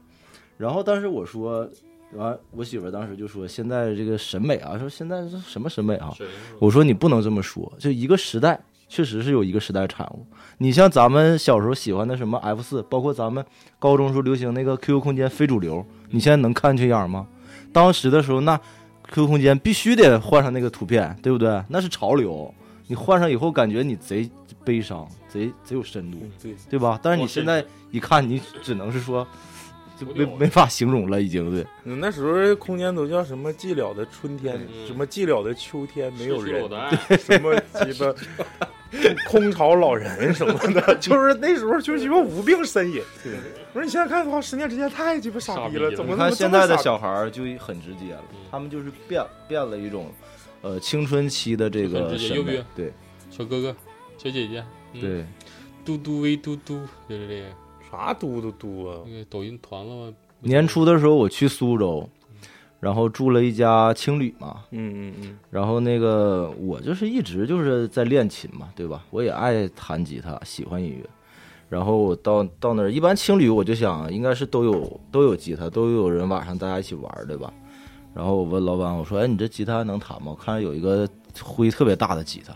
[0.57, 1.69] 然后，当时我说，
[2.15, 6.13] 完，我媳妇当时就说，现在这个审美啊，说现在是什么审美啊？
[6.59, 10.27] 我说你不能这么说，就一个时代，确实是有一个时代产物。
[10.57, 13.45] 你像咱们小时候喜欢的什么 F 四，包括咱们
[13.79, 17.29] 高中时候流行那个 QQ 空间非主流，你现在能看这样吗？
[17.79, 18.61] 当时的时候，那
[19.13, 21.63] QQ 空间必须得换上那个图片，对不对？
[21.69, 22.53] 那是潮流。
[22.89, 24.29] 你换上以后，感觉你贼
[24.65, 26.99] 悲伤，贼贼有深度，对对吧？
[27.01, 29.25] 但是你现在一看，你只能是说，
[29.99, 31.67] 就没没法形容了，已经对。
[31.85, 36.69] 嗯那时候空间都叫什么寂寥的春天，什么寂寥的秋天没有人
[37.19, 38.15] 什么鸡巴
[39.29, 43.03] 空巢老人什么的，就是那时候就鸡巴无病呻吟。
[43.75, 50.11] 我说你现在看的话，十年之前太鸡巴傻逼了，怎么你看现在的小孩就很直接了，他们就是变变了一种，
[50.63, 52.93] 呃，青春期的这个，审美，对
[53.31, 53.77] 小哥哥、
[54.17, 55.27] 小姐姐，嗯对，
[55.85, 57.49] 嘟嘟喂嘟嘟，就是这个
[57.91, 58.99] 啥嘟嘟嘟啊？
[59.07, 60.17] 那个抖音团了吗？
[60.41, 62.09] 年初的时候我去苏州，
[62.81, 69.05] 然后住了一家青旅嘛，嗯嗯嗯，然后那个我就是一直就是在练琴嘛，对吧？
[69.11, 71.05] 我也爱弹吉他，喜欢音乐。
[71.69, 77.53] 然后我到到那儿，一般青旅我就想应该是都有都有吉他，都有人晚上大家一起玩，对吧？
[78.15, 80.31] 然后我问老板，我说：“哎，你这吉他能弹吗？
[80.31, 81.07] 我看着有一个
[81.43, 82.55] 灰特别大的吉他。”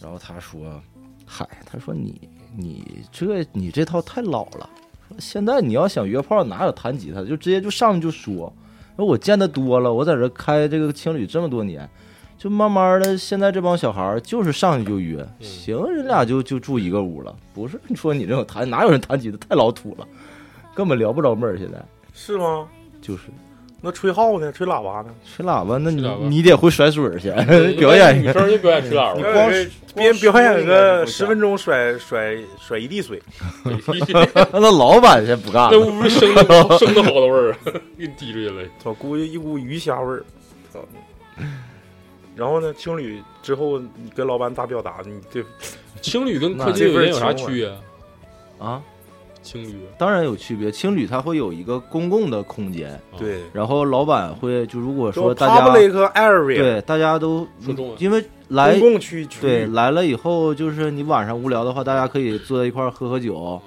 [0.00, 0.80] 然后他说
[1.26, 2.28] ：“嗨，他说你
[2.60, 4.68] 你这你这套太老了，
[5.20, 7.26] 现在你要想约炮，哪有弹吉他的？
[7.26, 8.52] 就直接就上去就说。
[8.96, 11.88] 那我见的多了，我在这开这个情侣这么多年，
[12.36, 17.32] 就慢慢的，现在这帮小孩儿就是上去就约，行，人俩就就住一个屋了。
[17.54, 20.08] 不是说你这种弹，哪有人弹吉他太老土了，
[20.74, 21.56] 根本聊不着妹儿。
[21.56, 21.80] 现在
[22.12, 22.68] 是吗？
[23.00, 23.28] 就是
[23.80, 24.50] 那吹号呢？
[24.50, 25.14] 吹喇叭呢？
[25.24, 27.30] 吹喇叭，那你你得会甩水儿去
[27.78, 28.32] 表演一个。
[28.32, 29.50] 女生就表演吹喇叭你光
[29.94, 31.24] 别表演个十。
[31.26, 33.22] 分钟甩甩甩一地水，
[34.52, 35.86] 那老板先不干了那了。
[35.86, 36.42] 屋里生的
[36.78, 37.56] 生的好的味儿，
[37.96, 38.62] 给你滴出去了。
[38.84, 40.24] 我估计一股鱼虾味儿。
[40.72, 40.80] 操！
[42.34, 44.96] 然后呢，青旅之后你跟老板咋表达？
[45.04, 45.44] 你这
[46.00, 47.72] 青旅跟科技酒店有啥区别？
[48.58, 48.82] 啊，
[49.48, 50.70] 青旅当然有区别。
[50.70, 57.48] 青旅它会有一个公共的空间，对，然后老板会就如果说说大家 public area，对大家都
[57.98, 63.58] 因为来公共区区对来了以后，就是你晚上无聊的话，大家可以坐在一块儿喝喝酒，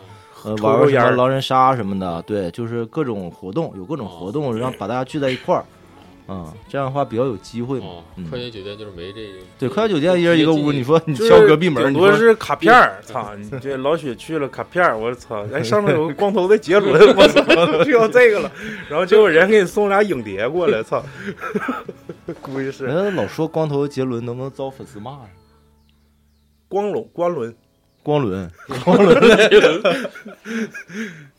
[0.43, 1.15] 呃，玩玩儿。
[1.15, 5.80] 狼人杀什么的，对，就是各种活动，有各种活动，让把大家聚在一块儿，嗯，
[6.69, 8.03] 这样的话比较有机会嘛。
[8.29, 9.39] 快捷酒店就是没这个。
[9.59, 13.35] 对，快捷酒店一人一个屋，你说你敲隔壁门，顶你说多是卡片儿，操！
[13.35, 15.45] 你这老雪去了卡片儿，我操！
[15.53, 18.51] 哎，上面有个光头的杰伦，我操，就要这个了。
[18.89, 21.03] 然后结果人给你送俩影碟过来，操！
[22.41, 25.29] 估计是人家老说光头杰伦能不能遭粉丝骂呀？
[26.67, 27.53] 光荣光轮
[28.01, 28.49] 光轮，
[28.85, 29.19] 光轮
[29.49, 29.81] 杰伦，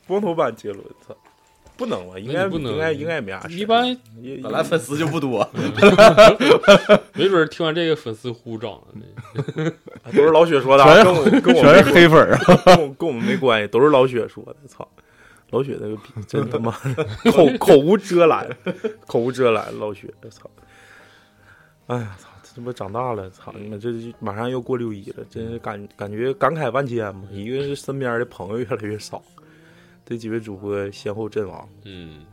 [0.06, 1.16] 光 头版杰伦，操！
[1.82, 2.16] 不能吧？
[2.16, 3.54] 应该不能应该应该没啥事。
[3.56, 3.84] 一般
[4.40, 5.46] 本来粉丝就不多，
[7.14, 9.72] 没准听完这个粉丝呼涨了呢。
[10.14, 14.54] 都是老雪说的跟我跟我全是黑粉啊，跟我跟我们没关系，都是老雪说的。
[14.68, 14.86] 操，
[15.50, 16.70] 老雪那个逼真他妈
[17.32, 18.48] 口口无遮拦，
[19.08, 20.48] 口无遮拦，老雪，操！
[21.88, 22.28] 哎呀，操！
[22.54, 23.80] 这不长大了，操你们！
[23.80, 27.22] 这就马上要过六一了，真是感感觉感慨万千嘛。
[27.30, 29.22] 一个是身边的朋友越来越少，
[30.04, 32.24] 这几位主播先后阵亡，嗯，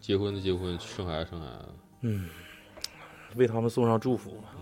[0.00, 1.68] 结婚的结婚，生孩子生孩子，
[2.02, 2.28] 嗯，
[3.36, 4.54] 为他们送上祝福吧。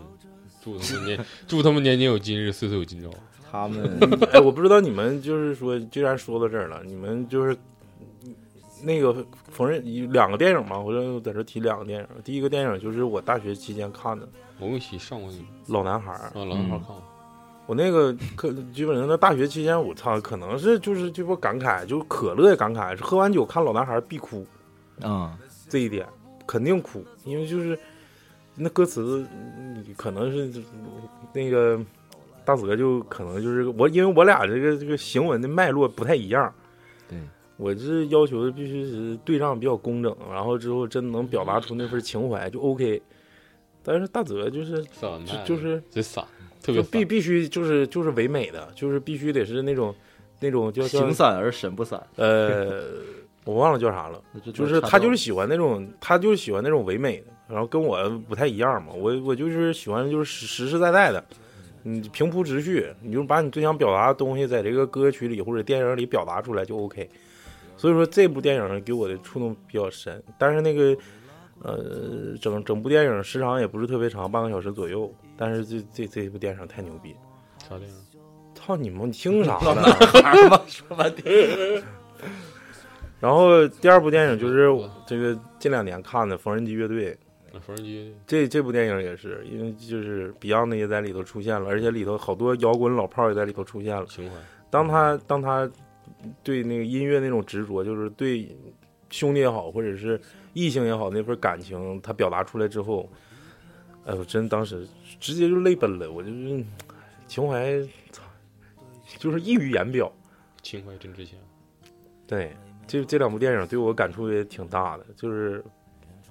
[0.62, 3.10] 祝他们年祝他们年年有今日，岁岁有今朝。
[3.50, 3.98] 他们
[4.32, 7.56] 哎，我不知道你们就是说，既然说到这儿了，你们就是
[8.82, 9.12] 那个
[9.50, 12.06] 缝纫两个电影嘛，我就在这提两个电影。
[12.22, 14.24] 第一个电影就是我大学期间看的
[14.58, 17.02] 《我们一起上过那个老男孩》啊，老男孩看过。
[17.72, 24.46] 我那个可基本上在大学期间，我操，可能是就是这波感慨，就是可乐也感慨，是喝完酒看《老男孩》必哭
[25.00, 25.34] 啊，
[25.70, 26.06] 这一点
[26.46, 27.78] 肯定哭，因为就是
[28.56, 29.24] 那歌词，
[29.96, 30.52] 可能是
[31.32, 31.80] 那个
[32.44, 36.52] 大泽就可能就是我，因为我俩这个这个行文的脉络不太一样，
[37.08, 37.18] 对
[37.56, 43.00] 我这要求的必须是对仗比较工整，然后之后真能表达出那份情怀就 OK。
[43.82, 46.22] 但是大泽就是散就就是这散，
[46.62, 49.94] 特别就必必须就是就是唯美的，就是必须得是那种
[50.40, 52.00] 那种叫叫形散而神不散。
[52.16, 52.84] 呃，
[53.44, 54.22] 我忘了叫啥了，
[54.54, 61.24] 就是他就是喜欢那种他就是喜欢那种唯美的，然后跟我不太一样嘛，我我就是喜欢就是实实实在在的，
[61.82, 67.10] 你平铺直叙，你就把你最想表达的东西在这个歌曲里或者电影里表达出来就 OK。
[67.76, 70.96] 所以说这部电影给我的触动比较深，但是那个
[71.62, 75.12] 呃整整部电影时长也不是特别长，半个小时左右，
[75.44, 77.16] 但是这这这部电影太牛逼，
[77.68, 77.96] 啥电影？
[78.54, 79.04] 操你妈！
[79.06, 79.82] 你听啥呢？
[80.70, 81.82] 说半天。
[83.18, 84.70] 然后第二部电影就是
[85.04, 87.10] 这个近两年看的《缝纫机乐队》，
[87.56, 94.06] 啊，缝纫机这这部电影也是，因为就是 Beyond 也在里头出现了，而且里头好多摇滚老炮也在里头出现了。
[94.06, 94.36] 情怀，
[94.70, 95.68] 当他当他
[96.44, 98.48] 对那个音乐那种执着，就是对
[99.10, 100.20] 兄弟也好，或者是
[100.52, 103.10] 异性也好，那份感情，他表达出来之后，
[104.04, 104.86] 哎，我真当时
[105.20, 106.64] 直接就泪奔了，我就是
[107.28, 107.80] 情怀，
[108.10, 108.22] 操，
[109.18, 110.10] 就是溢于言表。
[110.62, 111.38] 情怀真值钱。
[112.26, 115.04] 对，这这两部电影对我感触也挺大的。
[115.16, 115.62] 就是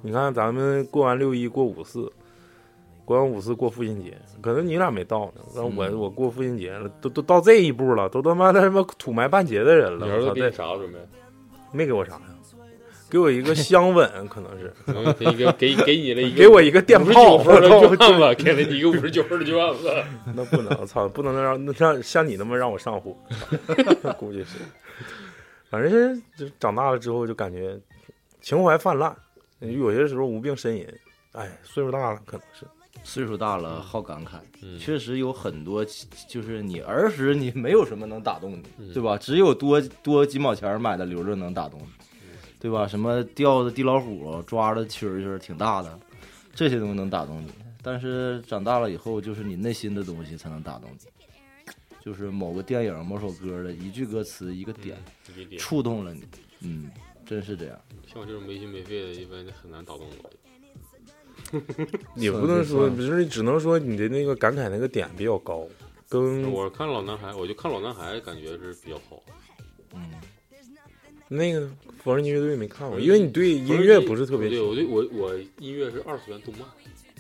[0.02, 2.12] 你看，咱们过完六一过五四，
[3.06, 5.42] 过完五四过父亲节，可能你俩没到呢。
[5.56, 10.06] 那我、嗯我过父亲节了，都都到这一步了，都他妈的他妈土埋半截的人了。
[10.06, 11.00] 你儿子给你我操这啥准备？
[11.72, 12.22] 没给我啥呀？
[13.12, 20.04] 给我一个香吻，可能是嗯给一个给给你了一个给我一个电59炮，分的我操卷子，给了你一个五十九分的卷子。
[20.34, 23.14] 那不能，操，不能让那让像你那么让我上火，
[24.18, 24.58] 估计是。
[25.70, 27.78] 反正是就长大了之后就感觉
[28.42, 29.14] 情怀泛滥，
[29.60, 30.88] 有些时候无病呻吟。
[31.34, 32.66] 哎，岁数大了可能是
[33.04, 34.32] 岁数大了好感慨，
[34.62, 35.84] 嗯确实有很多，
[36.28, 39.18] 就是你儿时你没有什么能打动你，嗯对吧？
[39.18, 41.88] 只有多多几毛钱买的留着能打动你，
[42.62, 42.88] 对吧？
[42.88, 46.00] 什么钓的地老虎、抓的蛐蛐儿挺大的，
[46.54, 47.52] 这些东西能打动你。
[47.82, 54.96] 但是长大了以后，就是你内心的东西才能打动你，就是某个电影、某首歌的一句歌词、一个点，
[55.36, 56.24] 一个点触动了你。
[56.60, 56.92] 嗯，
[57.26, 57.82] 真是这样。
[58.06, 60.32] 像我这种没心没肺的，一般很难打动我。
[62.16, 65.68] 也不能说，不是只能说你的那个感慨那个点比较高，
[66.08, 69.24] 跟我看老男孩，我就看老男孩，感觉是比较好。
[69.96, 70.12] 嗯，
[71.34, 71.72] 那个呢
[72.04, 76.68] 缝纫机乐队没看过，因为你对音乐不是特别对，我对我我音乐是二次元动漫，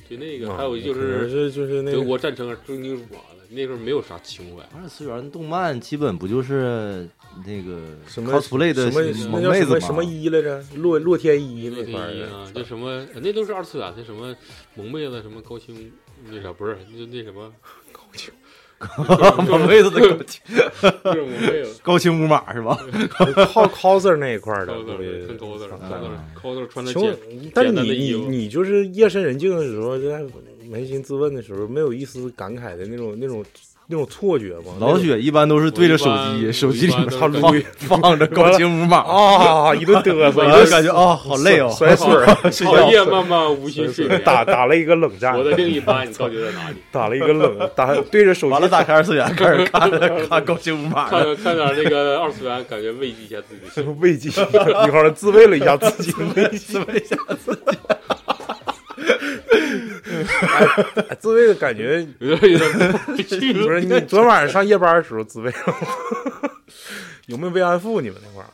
[0.10, 4.64] 对那个，啊还有就是是就是那个德国战争啊、重金属啥的，那时候没有啥情怀。
[4.78, 7.08] 二次元动漫基本不就是
[7.46, 9.66] 那个什么 cosplay 的什么那叫萌妹子？
[9.66, 10.62] 什么什么一来着？
[10.76, 14.36] 洛洛天依那块儿的对啊，就什么那都是二次元的，什么
[14.76, 15.90] 萌妹子，什么高清
[16.30, 17.54] 那啥不是，就那什么
[17.94, 18.34] 高清
[19.48, 20.42] 萌妹子的高清，
[21.84, 22.78] 高清无码是吧？
[23.54, 30.24] 靠 coser 那一块儿的，coser 对跟 coser 啊 coser 穿的请简问，但你你你就是夜深人静的时候，在
[30.70, 33.44] 扪心自问的时候，没有一丝感慨的那种那种
[33.88, 34.72] 那种错觉吗？
[34.80, 36.06] 老雪一般都是对着手
[36.40, 41.70] 机，手机里面我一般都是放 放着高清无码，啊，一顿嘚瑟，我就感觉啊，好累哦。
[41.78, 42.08] 摔水
[42.68, 44.22] 熬夜觉漫漫无心睡 眠。
[44.24, 46.78] 打打了一个冷战我，的另一半，你到底在哪里？
[46.90, 49.92] 打了一个冷，打对着手机完了，打开二次元开始看
[50.30, 51.36] 看高清无码看。
[51.36, 53.90] 看点那个二次元，感觉慰藉一下自己。
[54.00, 54.30] 慰藉，
[54.86, 57.78] 你好像自慰了一下自己，慰藉问一下自己，
[61.10, 62.06] 哎自慰的感觉。
[62.20, 62.94] 有点有点
[63.64, 66.50] 不是你昨晚上上夜班的时候自慰了吗？
[67.28, 68.02] 有没有慰安妇？
[68.02, 68.50] 你们那块儿？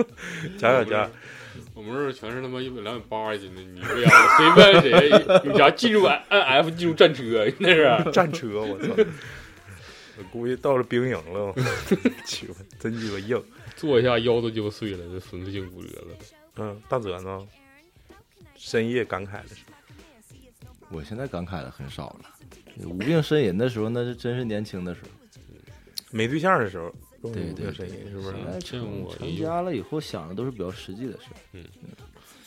[0.58, 1.10] 讲讲讲，
[1.74, 5.10] 我们这儿全是他妈一百两百八十斤的，你为啥随便谁？
[5.44, 8.94] 你家进入按按 F 进入战车，那是战车，我操！
[10.18, 11.54] 我估计到了兵营了，我
[12.24, 13.42] 鸡巴真鸡巴硬。
[13.76, 16.08] 坐一下腰都鸡巴碎了，这粉碎性骨折了。
[16.56, 17.40] 嗯，大泽呢？
[18.62, 22.20] 深夜感慨的时候，我现在感慨的很少了。
[22.84, 25.08] 无病呻吟的时候，那是真是年轻的时候。
[26.10, 26.92] 没对象的时候，
[27.22, 28.36] 对对是不是？
[28.36, 31.64] 现成成家了以后想的都是比较实际的事嗯，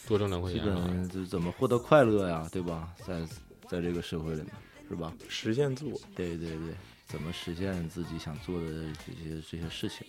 [0.07, 0.69] 多挣两块钱基！
[0.69, 2.93] 本就怎么获得快乐呀，对吧？
[3.03, 3.25] 在
[3.67, 4.51] 在这个社会里面，
[4.87, 5.11] 是吧？
[5.27, 5.99] 实现自我。
[6.15, 6.75] 对对对，
[7.07, 8.67] 怎么实现自己想做的
[9.03, 10.05] 这些这些事情？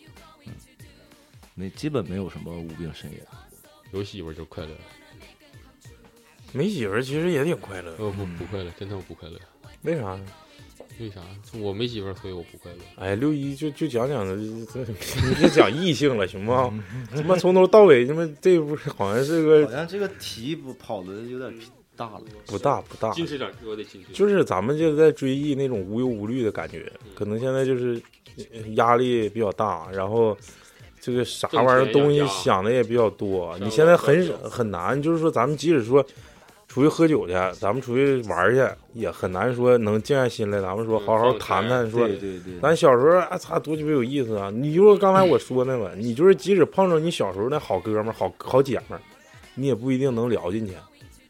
[0.46, 0.52] 嗯，
[1.54, 3.18] 没基本没有什么无病呻吟。
[3.92, 4.76] 有媳妇儿就快乐，
[6.54, 9.36] 没媳妇儿其实也挺快乐的，呃不不快乐，真的我不快乐。
[9.82, 10.20] 为啥呢？
[11.00, 11.20] 为啥？
[11.58, 12.78] 我没媳妇儿，所以我不快乐。
[12.96, 14.34] 哎，六一就就讲讲，这
[15.28, 16.72] 你别讲异性了，行吗？
[17.12, 21.52] 他妈从头到尾，他妈这不是好像是个好像这个题不跑的有点
[21.96, 22.22] 大了。
[22.46, 24.12] 不大不大，矜持点，我得矜持。
[24.12, 28.00] 就是咱们就在追忆那种无忧无虑的感觉，可能现在就是
[28.52, 30.36] 呃压力比较大，然后
[31.00, 33.58] 这个啥玩意儿东西想的也比较多。
[33.58, 36.04] 你现在很很难，就是说咱们即使说
[36.74, 44.50] 出去喝酒去，咱们出去玩去，也很难说能静下心来，咱们说好好谈谈，说对对对，咱小时候啊，操，多鸡巴有意思啊！
[44.50, 49.00] 你就是刚才我说那个，你就是即使碰着你小时候那好哥们儿、好好姐们儿，
[49.54, 50.72] 你也不一定能聊进去，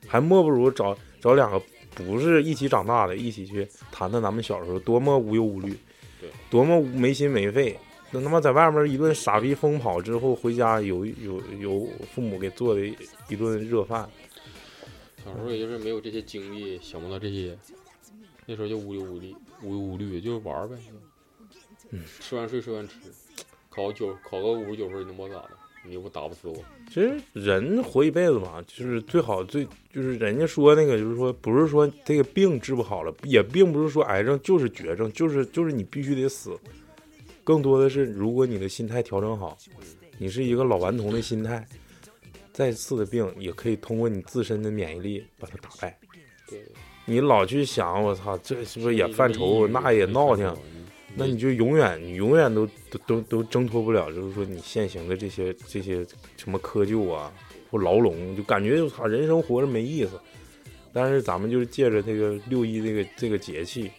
[0.09, 1.61] 还莫不如找找两个
[1.95, 5.77] 不是一起长大的，一起去谈谈咱们小时候多么无忧无虑，
[6.23, 7.79] 对，多么没心没肺。
[8.11, 12.81] 那他妈在外面一顿傻逼疯跑之后，回家有有有父母给做的
[13.29, 14.09] 一顿热饭，
[15.25, 17.57] 小时候也就是没有这些经历，想不到这些，
[18.47, 20.77] 那时候就无忧无虑，无忧无虑，就是玩呗。
[21.91, 22.95] 嗯，吃完睡，睡完吃，
[23.71, 25.51] 考九考个五十九分，你能把我咋的？
[25.87, 26.57] 你又不打不死我。
[26.89, 36.59] 其实人活一辈子嘛，就是最好最就是人家说那个，就是说不是说这个病治不好了，也并不是说癌症就是绝症，就是就是你必须得死。
[37.45, 39.59] 更多的是，如果你的心态调整好，
[40.17, 41.67] 你是一个老顽童的心态，
[42.55, 45.99] 再次的病也可以通过你自身的免疫力把它打败。
[46.49, 46.65] 对，
[47.05, 49.67] 你老去想，我操，这是不是也犯愁？
[49.67, 50.55] 那也闹挺。
[51.17, 56.05] 那你就永远，你永远都都都都挣脱不了，就是说你现行的这些这些
[56.37, 57.33] 什么窠臼啊
[57.71, 60.13] 或牢笼，就感觉我操，人生活着没意思。
[60.93, 63.91] 但是咱们就是借着这个六一这个这个节气，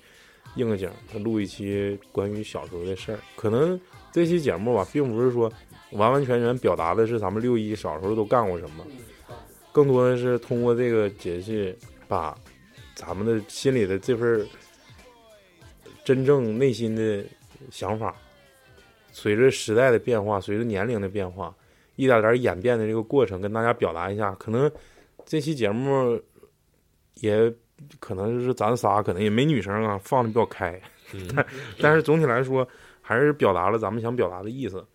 [0.56, 3.20] 应个景，他录一期关于小时候的事儿。
[3.36, 3.80] 可能
[4.12, 5.52] 这期节目吧，并不是说
[5.96, 8.86] 完完全全表达的是咱们六一小时候都干过什么，
[9.72, 11.76] 更多的是通过这个节气，
[12.08, 12.38] 把
[12.94, 14.48] 咱们的心里的这份。
[16.04, 17.26] 真正内心的
[17.72, 18.16] 想法，
[19.12, 21.52] 随着时代的变化，随着年龄的变化，
[21.96, 24.32] 一点点演变的这个过程，跟大家表达一下。
[24.36, 24.72] 可能
[25.26, 26.22] 这期节目
[27.16, 27.52] 也
[28.00, 30.80] 可能就是咱仨，可能也没女生啊，放的比较开，
[31.36, 31.44] 但
[31.80, 32.68] 但是总体来说，
[33.02, 34.86] 还是表达了咱们想表达的意思。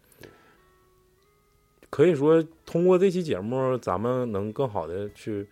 [1.90, 5.46] 可以说，通过这期节目，咱们能更好的去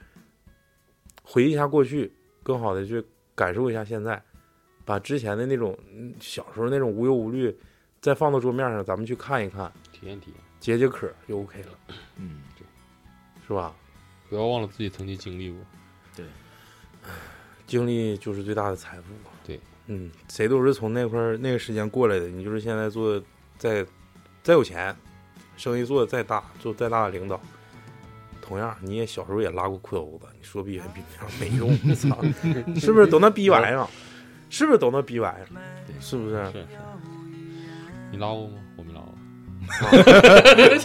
[1.22, 2.10] 回忆一下过去，
[2.42, 3.04] 更好的去
[3.34, 4.22] 感受一下现在。
[4.84, 5.78] 把之前的那种
[6.18, 7.54] 小时候那种无忧无虑，
[8.00, 11.68] 再放到桌面上，咱们去看一看，体验体验，解解渴就 OK 了。
[12.16, 12.64] 嗯，对，
[13.46, 13.74] 是吧？
[14.30, 15.58] 不要忘了自己曾经经历过。
[16.16, 16.24] 对，
[17.66, 19.12] 经历就是最大的财富。
[19.44, 22.28] 对，嗯，谁都是从那块儿那个时间过来的。
[22.28, 23.22] 你就是现在做
[23.58, 23.84] 再
[24.42, 24.96] 再有钱，
[25.58, 27.38] 生意做的再大，做再大的领导，
[28.40, 32.16] 同样你也小时候也拉过裤兜子，你说比人比不上没用， 操，
[32.80, 33.86] 是不是都那逼玩意儿？
[34.48, 35.46] 是不是都那逼玩意儿？
[36.00, 36.36] 是不是？
[36.46, 36.66] 是是。
[38.10, 38.54] 你拉过吗？
[38.76, 39.14] 我没拉过。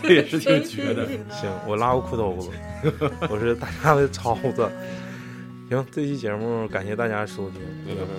[0.01, 1.07] 这 也是挺绝的。
[1.29, 2.49] 行，我拉过裤兜子，
[3.29, 4.69] 我是大家的超子。
[5.69, 7.61] 行，这期节目感谢大家收听，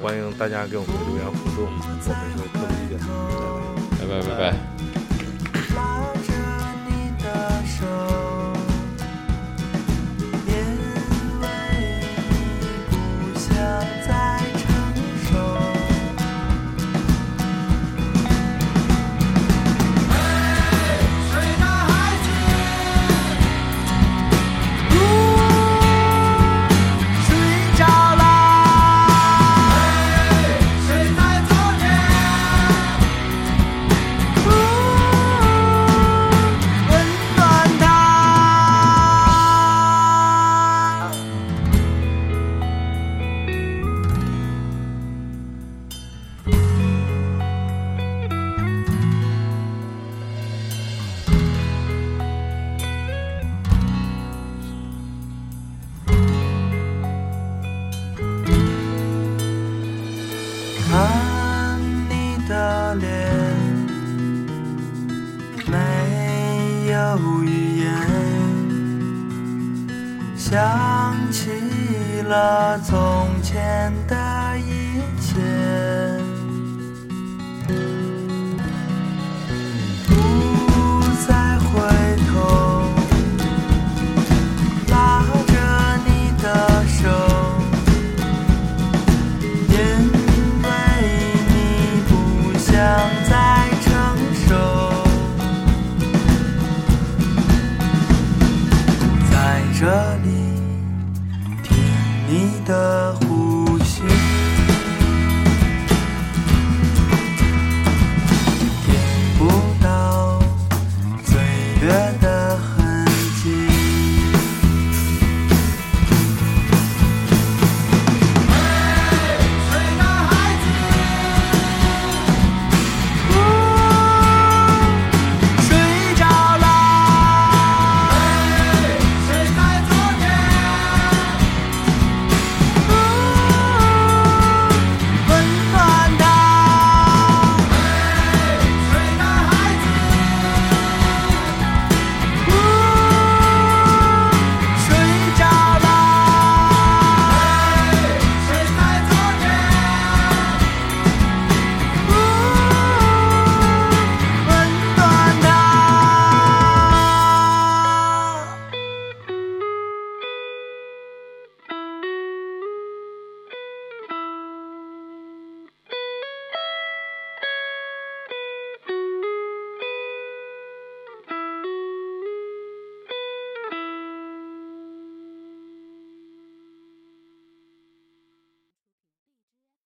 [0.00, 1.66] 欢迎大家给我们留言互动。
[1.66, 2.08] 我们是
[2.48, 3.06] 特别电台，
[4.00, 4.73] 拜拜拜拜。
[7.84, 8.33] 再